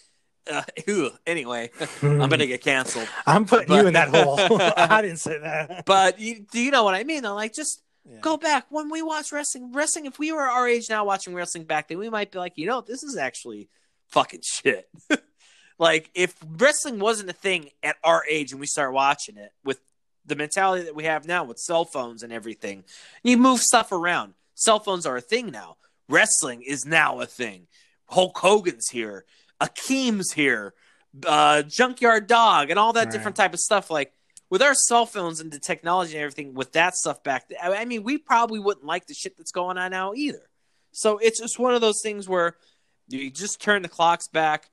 [0.49, 1.69] uh, ew, anyway,
[2.01, 3.07] I'm gonna get canceled.
[3.25, 4.37] I'm putting But- you in that hole.
[4.77, 5.85] I didn't say that.
[5.85, 7.23] But you, do you know what I mean?
[7.23, 8.19] Though, like, just Yeah.
[8.21, 9.73] go back when we watch wrestling.
[9.73, 12.53] Wrestling, if we were our age now watching wrestling back then, we might be like,
[12.55, 13.67] you know, this is actually
[14.07, 14.87] fucking shit.
[15.79, 19.79] like, if wrestling wasn't a thing at our age and we start watching it with
[20.25, 22.85] the mentality that we have now with cell phones and everything,
[23.21, 24.33] you move stuff around.
[24.55, 25.75] Cell phones are a thing now.
[26.09, 27.67] Wrestling is now a thing.
[28.09, 29.25] Hulk Hogan's here.
[29.61, 30.73] Akeem's here.
[31.25, 33.11] Uh, Junkyard Dog and all that Right.
[33.11, 33.89] different type of stuff.
[33.89, 34.13] Like,
[34.49, 38.03] with our cell phones and the technology and everything with that stuff back I mean
[38.03, 40.49] we probably wouldn't like the shit that's going on now either
[40.93, 42.55] so it's just one of those things where
[43.09, 44.69] you just turn the clocks back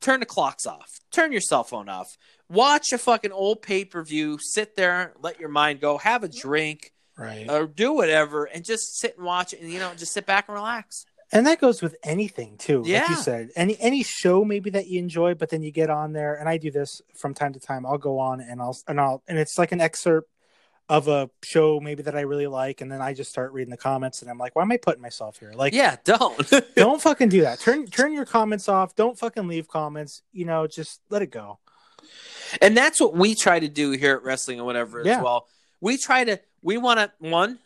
[0.00, 2.16] turn the clocks off turn your cell phone off
[2.48, 7.48] watch a fucking old pay-per-view sit there let your mind go have a drink Right.
[7.48, 10.48] or do whatever and just sit and watch it and you know just sit back
[10.48, 12.80] and relax and that goes with anything too.
[12.82, 13.08] Like Yeah.
[13.10, 16.34] you said, any any show maybe that you enjoy, but then you get on there,
[16.34, 17.86] and I do this from time to time.
[17.86, 20.30] I'll go on and I'll and I'll and it's like an excerpt
[20.88, 23.78] of a show maybe that I really like, and then I just start reading the
[23.78, 25.52] comments, and I'm like, why am I putting myself here?
[25.56, 26.38] Like, yeah don't
[26.76, 27.58] don't fucking do that.
[27.58, 28.94] Turn turn your comments off.
[28.94, 30.22] Don't fucking leave comments.
[30.32, 31.58] You know, just let it go.
[32.60, 35.22] And that's what we try to do here at wrestling or whatever as Yeah.
[35.22, 35.48] well.
[35.80, 37.60] We try to we want to one.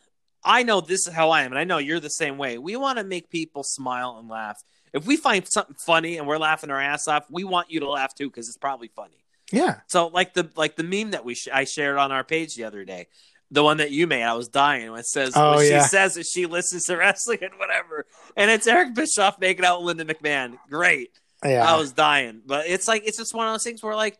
[0.44, 2.58] I know this is how I am, and I know you're the same way.
[2.58, 4.62] We want to make people smile and laugh.
[4.92, 7.88] If we find something funny and we're laughing our ass off, we want you to
[7.90, 9.24] laugh too because it's probably funny.
[9.50, 9.80] Yeah.
[9.86, 12.64] So like the like the meme that we sh- I shared on our page the
[12.64, 13.08] other day,
[13.50, 15.82] the one that you made, I was dying when it says Oh, when yeah.
[15.82, 19.82] she says that she listens to wrestling and whatever, and it's Eric Bischoff making out
[19.82, 20.56] with Linda McMahon.
[20.70, 21.10] Great.
[21.44, 21.64] Yeah.
[21.70, 22.42] I was dying.
[22.46, 24.18] But it's like it's just one of those things where like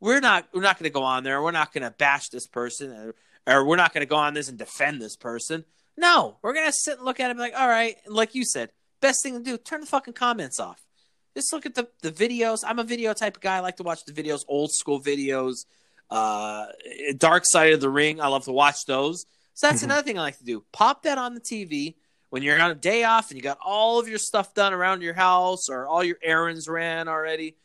[0.00, 1.42] we're not we're not going to go on there.
[1.42, 3.12] We're not going to bash this person,
[3.46, 5.64] or, we're not going to go on this and defend this person.
[5.96, 8.34] No, we're going to sit and look at it and be like, all right, like
[8.34, 8.70] you said,
[9.00, 10.80] best thing to do, turn the fucking comments off.
[11.36, 12.60] Just look at the the videos.
[12.64, 13.56] I'm a video type of guy.
[13.56, 15.66] I like to watch the videos, old school videos.
[16.10, 16.66] Uh,
[17.16, 18.20] Dark Side of the Ring.
[18.20, 19.26] I love to watch those.
[19.54, 19.84] So that's Mhm.
[19.86, 20.64] another thing I like to do.
[20.72, 21.96] Pop that on the TV
[22.30, 25.02] when you're on a day off and you got all of your stuff done around
[25.02, 27.56] your house or all your errands ran already.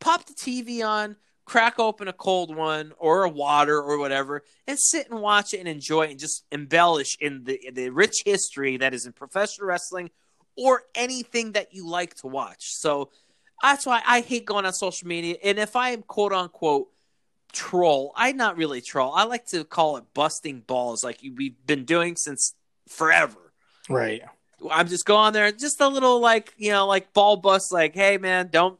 [0.00, 4.78] Pop the TV on, crack open a cold one or a water or whatever, and
[4.78, 8.76] sit and watch it and enjoy it and just embellish in the the rich history
[8.78, 10.10] that is in professional wrestling
[10.56, 12.74] or anything that you like to watch.
[12.74, 13.10] So
[13.62, 15.36] that's why I hate going on social media.
[15.42, 16.88] And if I am quote unquote
[17.52, 19.12] troll, I not really troll.
[19.14, 22.54] I like to call it busting balls, like we've been doing since
[22.88, 23.52] forever.
[23.88, 24.22] right.
[24.70, 28.16] I'm just going there, just a little like you know, like ball bust, like, hey
[28.16, 28.78] man, don't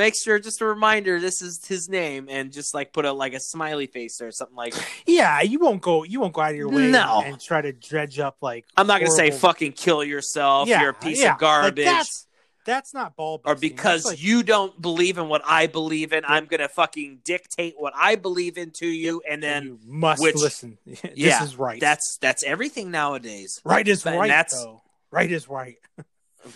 [0.00, 3.34] make sure just a reminder this is his name, and just like put a like
[3.34, 4.74] a smiley face or something like.
[5.06, 6.02] Yeah, you won't go.
[6.04, 7.22] You won't go out of your way No.
[7.24, 8.64] and try to dredge up like.
[8.76, 10.68] I'm not gonna say fucking kill yourself.
[10.68, 11.34] Yeah, you're a piece yeah.
[11.34, 11.84] of garbage.
[11.84, 12.26] Like, that's
[12.64, 13.40] that's not ball.
[13.44, 17.74] or because like- you don't believe in what I believe in, I'm gonna fucking dictate
[17.76, 20.78] what I believe in to you, and then you must which- listen.
[20.86, 21.80] this yeah, is right.
[21.80, 23.60] that's that's everything nowadays.
[23.64, 24.28] right is and right.
[24.28, 24.82] that's- though.
[25.10, 25.76] Right is right.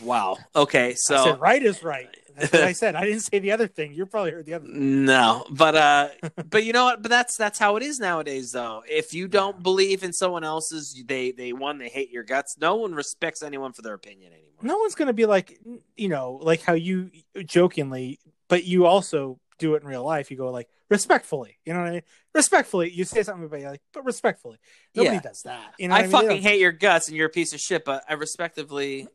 [0.03, 0.39] Wow.
[0.57, 2.09] Okay, so right is right.
[2.37, 2.95] That's what I said.
[2.97, 3.93] I didn't say the other thing.
[3.95, 4.67] You probably heard the other.
[4.67, 5.05] Thing.
[5.05, 6.09] No, but uh,
[6.51, 7.03] but you know what?
[7.03, 8.83] But that's that's how it is nowadays, though.
[8.89, 12.57] If you don't believe in someone else's, they they one they hate your guts.
[12.59, 14.51] No one respects anyone for their opinion anymore.
[14.63, 15.59] No one's gonna be like,
[15.97, 17.11] you know, like how you
[17.45, 18.19] jokingly,
[18.49, 20.31] but you also do it in real life.
[20.31, 22.03] You go like respectfully, you know what I mean?
[22.35, 24.59] Respectfully, you say something about you like, but respectfully.
[24.95, 25.21] Nobody Yeah.
[25.23, 25.75] does that.
[25.79, 26.23] You know, I, what mean?
[26.31, 29.07] Fucking hate your guts and you're a piece of shit, but I respectively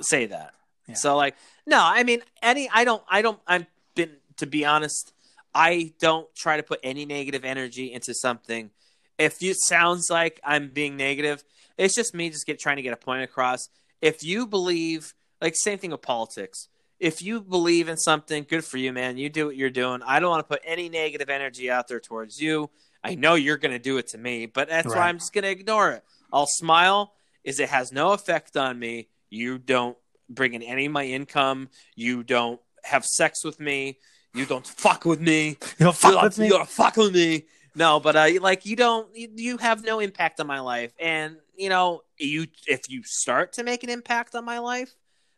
[0.00, 0.52] say that.
[0.88, 0.94] Yeah.
[0.94, 5.12] So like, no, I mean, any, I don't, I don't, I've been, to be honest,
[5.54, 8.70] I don't try to put any negative energy into something.
[9.18, 11.42] If it sounds like I'm being negative,
[11.78, 13.68] it's just me just get trying to get a point across.
[14.02, 16.68] If you believe, like, same thing with politics.
[17.00, 19.16] If you believe in something, good for you, man.
[19.16, 20.02] You do what you're doing.
[20.02, 22.70] I don't want to put any negative energy out there towards you.
[23.02, 25.44] I know you're going to do it to me, but that's why I'm just going
[25.44, 26.04] to ignore it.
[26.32, 27.12] I'll smile.
[27.44, 29.08] Is it has no effect on me.
[29.30, 29.96] You don't
[30.28, 31.68] bring in any of my income.
[31.94, 33.98] You don't have sex with me.
[34.34, 35.56] You don't fuck with me.
[35.78, 36.46] You You fuck don't, with me.
[36.46, 37.46] you don't fuck with me.
[37.74, 39.14] No, but uh, like you don't.
[39.14, 43.54] You, you have no impact on my life, and you know you if you start
[43.54, 44.94] to make an impact on my life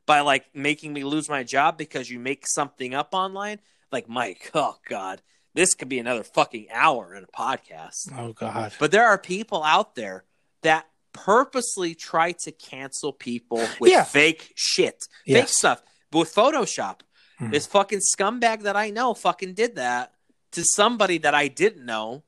[0.07, 3.59] by like making me lose my job because you make something up online,
[3.91, 4.53] like Mike.
[4.55, 5.21] Oh God,
[5.55, 8.13] this could be another fucking hour in a podcast.
[8.17, 8.73] Oh God.
[8.79, 10.25] But there are people out there
[10.63, 10.87] that
[11.25, 14.05] purposely try to cancel people with Yeah.
[14.05, 17.01] fake shit, fake stuff, but with Photoshop.
[17.41, 17.53] Mhm.
[17.53, 20.13] This fucking scumbag that I know fucking did that
[20.53, 22.25] to somebody that I didn't know.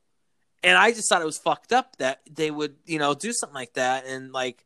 [0.62, 3.54] And I just thought it was fucked up that they would, you know, do something
[3.54, 4.04] like that.
[4.06, 4.64] And like,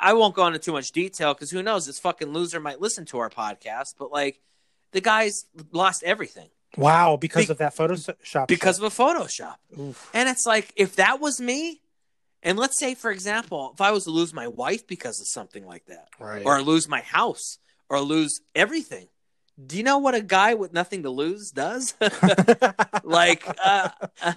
[0.00, 1.86] I won't go into too much detail because who knows?
[1.86, 3.94] This fucking loser might listen to our podcast.
[3.98, 4.40] But like,
[4.92, 8.48] the guy's lost everything Wow, because Be- of that Photoshop.
[8.48, 9.56] because of a Photoshop.
[9.78, 10.10] Oof.
[10.12, 11.80] And it's like, if that was me,
[12.42, 15.66] and let's say, for example, if I was to lose my wife because of something
[15.66, 16.44] like that, right.
[16.44, 17.58] or lose my house,
[17.88, 19.08] or lose everything,
[19.64, 21.94] do you know what a guy with nothing to lose does?
[23.04, 23.88] like, uh,
[24.22, 24.32] uh,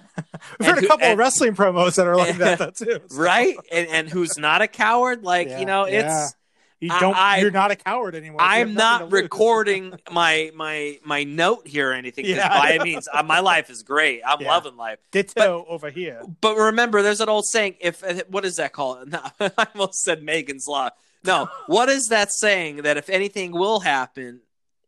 [0.58, 3.00] We've heard and a couple of wrestling promos that are like that though too.
[3.08, 3.56] So- right?
[3.70, 5.22] And, and who's not a coward?
[5.22, 6.24] Like, Yeah, you know, yeah.
[6.24, 6.34] it's.
[6.80, 7.14] You I- don't.
[7.16, 8.40] I- you're not a coward anymore.
[8.40, 12.24] I'm not recording my my my note here or anything.
[12.24, 12.48] Yeah.
[12.48, 14.22] by any means, uh, my life is great.
[14.26, 14.48] I'm Yeah.
[14.48, 14.98] loving life.
[15.10, 16.22] Ditto over here.
[16.40, 17.76] But remember, there's an old saying.
[17.80, 19.08] If what is that called?
[19.12, 20.90] No, I almost said Megan's law.
[21.22, 22.76] No, what is that saying?
[22.82, 24.40] That if anything will happen,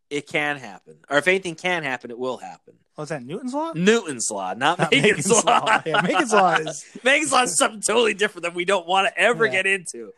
[0.08, 2.74] it can happen, or if anything can happen, it will happen.
[2.96, 3.72] Was that Newton's law?
[3.74, 5.82] Newton's law, not, Not Megan's, law.
[5.86, 9.18] Yeah, Megan's law is Megan's law is something totally different that we don't want to
[9.18, 9.52] ever Yeah.
[9.52, 10.12] get into.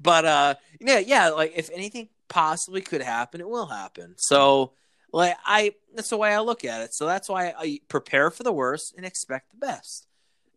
[0.00, 4.14] But uh, yeah, yeah, like if anything possibly could happen, it will happen.
[4.16, 4.72] So,
[5.12, 6.94] like I, that's the way I look at it.
[6.94, 10.06] So that's why I prepare for the worst and expect the best.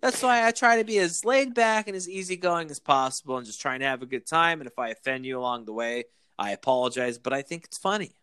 [0.01, 3.45] That's why I try to be as laid back and as easygoing as possible, and
[3.45, 4.59] just trying to have a good time.
[4.59, 6.05] And if I offend you along the way,
[6.39, 7.17] I apologize.
[7.19, 8.15] But I think it's funny.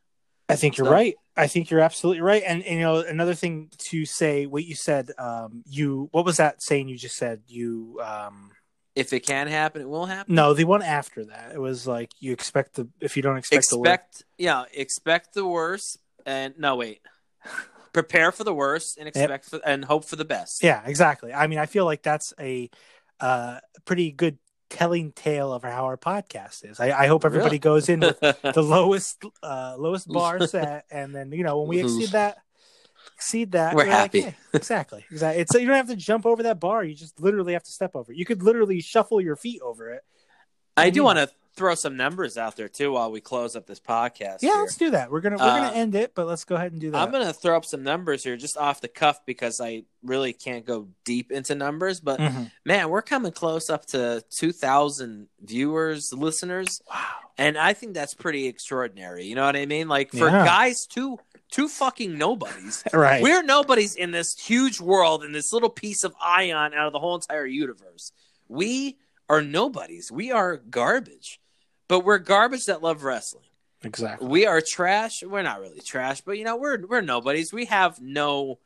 [0.49, 1.15] I think you're So- right.
[1.37, 2.43] I think you're absolutely right.
[2.45, 6.39] And, and, you know, another thing to say, what you said, um, you, what was
[6.39, 7.43] that saying you just said?
[7.47, 8.51] You, um,
[8.99, 10.35] If it can happen, it will happen.
[10.35, 13.71] no, the one after that, it was like you expect the, if you don't expect,
[13.71, 13.89] the worst.
[13.93, 17.01] expect yeah expect the worst and no wait
[17.93, 21.33] prepare for the worst and expect for, and hope for the best Yeah, exactly.
[21.33, 22.71] I mean, I feel like that's a,
[23.21, 24.39] uh, pretty good
[24.71, 26.79] telling tale of how our podcast is.
[26.81, 27.59] I, I hope everybody Really?
[27.59, 30.85] goes in with the lowest, uh, lowest bar set.
[30.91, 32.39] And then, you know, when we exceed that,
[33.19, 34.21] exceed that, We're like, happy.
[34.21, 35.05] "Hey." exactly.
[35.11, 35.43] Exactly.
[35.43, 36.85] It's, you don't have to jump over that bar.
[36.85, 38.19] You just literally have to step over it.
[38.19, 40.03] You could literally shuffle your feet over it.
[40.77, 41.05] i do mm-hmm.
[41.07, 44.53] want to throw some numbers out there too while we close up this podcast Yeah,
[44.53, 44.61] here.
[44.61, 45.11] let's do that.
[45.11, 46.99] We're gonna we're Uh, gonna end it, but let's go ahead and do that.
[47.03, 50.65] i'm gonna throw up some numbers here just off the cuff because i really can't
[50.65, 52.51] go deep into numbers but Mhm.
[52.65, 57.05] man we're coming close up to 2000 viewers listeners Wow.
[57.37, 59.25] and I think that's pretty extraordinary.
[59.27, 59.89] You know what I mean?
[59.89, 60.45] Like for Yeah.
[60.45, 61.19] guys, two
[61.51, 62.85] two fucking nobodies.
[62.93, 63.23] Right.
[63.23, 66.99] We're nobodies in this huge world, in this little piece of ion out of the
[66.99, 68.13] whole entire universe.
[68.49, 68.99] We
[69.31, 70.11] are nobodies.
[70.13, 71.41] We are garbage,
[71.89, 73.45] but we're garbage that love wrestling.
[73.83, 74.29] exactly.
[74.29, 75.23] We are trash.
[75.23, 77.53] We're not really trash, but you know we're we're nobodies.
[77.53, 78.59] We have no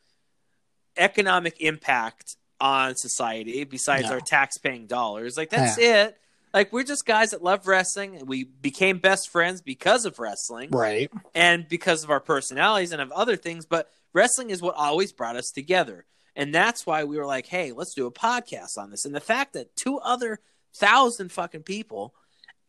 [0.96, 4.14] economic impact on society besides No.
[4.14, 5.36] our tax-paying dollars.
[5.36, 6.16] Like that's it.
[6.54, 8.16] Like we're just guys that love wrestling.
[8.16, 11.10] and We became best friends because of wrestling Right.
[11.34, 13.64] and because of our personalities and of other things.
[13.66, 16.04] But wrestling is what always brought us together.
[16.36, 19.04] And that's why we were like, hey, let's do a podcast on this.
[19.04, 20.40] And the fact that two other
[20.74, 22.14] thousand fucking people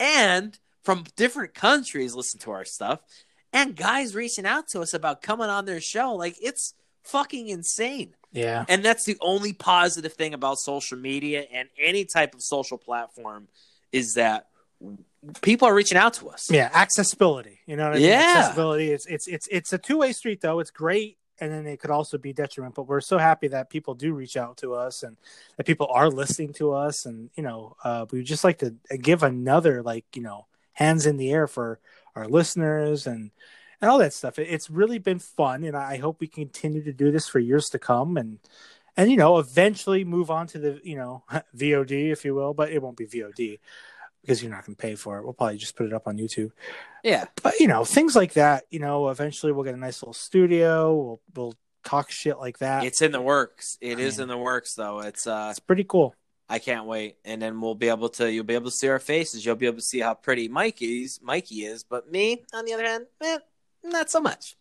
[0.04, 2.99] and from different countries listen to our stuff
[3.54, 6.74] and guys reaching out to us about coming on their show, like it's
[7.04, 8.14] fucking insane.
[8.34, 8.66] Yeah.
[8.68, 13.47] And that's the only positive thing about social media and any type of social platform
[13.93, 14.47] is that
[15.41, 16.51] people are reaching out to us.
[16.51, 17.60] Yeah, accessibility.
[17.66, 18.10] You know what I mean?
[18.10, 18.34] Yeah.
[18.38, 18.91] Accessibility.
[18.91, 20.60] It's it's it's it's a two way street though.
[20.60, 22.76] It's great and then it could also be detriment.
[22.76, 25.18] But we're so happy that people do reach out to us and
[25.58, 29.24] that people are listening to us and you know, uh we just like to give
[29.24, 31.80] another like, you know, hands in the air for
[32.16, 33.32] our listeners and
[33.82, 34.40] and all that stuff.
[34.40, 37.70] It, it's really been fun and I hope we continue to do this for years
[37.72, 38.40] to come and
[38.96, 41.24] and you know, eventually move on to the, you know,
[41.58, 43.60] VOD if you will, but it won't be VOD
[44.24, 45.24] because you're not going to pay for it.
[45.24, 46.52] We'll probably just put it up on YouTube.
[47.04, 47.26] Yeah.
[47.42, 48.64] But you know, things like that.
[48.70, 50.96] You know, eventually we'll get a nice little studio.
[50.96, 52.86] We'll we'll talk shit like that.
[52.86, 53.78] It's in the works.
[53.82, 54.24] It is Man.
[54.24, 55.02] in the works though.
[55.02, 56.16] It's uh It's pretty cool.
[56.50, 57.18] I can't wait.
[57.26, 59.46] And then we'll be able to you'll be able to see our faces.
[59.46, 61.84] You'll be able to see how pretty Mikey's Mikey is.
[61.84, 63.40] But me, on the other hand, eh,
[63.84, 64.56] not so much.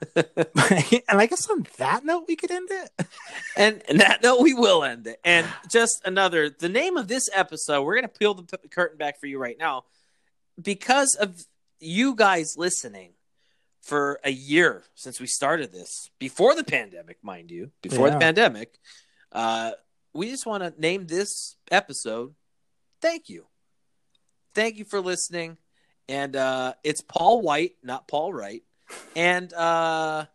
[0.16, 2.90] and I guess on that note, we could end it.
[3.56, 5.20] And, and that note, we will end it.
[5.24, 9.18] And just another, the name of this episode, we're going to peel the curtain back
[9.18, 9.84] for you right now
[10.60, 11.44] because of
[11.80, 13.12] you guys listening
[13.82, 18.78] for a year since we started this, before the pandemic, mind you, before the pandemic.
[19.32, 19.72] Uh,
[20.12, 22.34] we just want to name this episode
[23.00, 23.46] Thank You.
[24.54, 25.56] Thank you for listening.
[26.08, 28.62] And uh, it's Paul Wight, not Paul Wright.
[29.16, 30.26] And uh,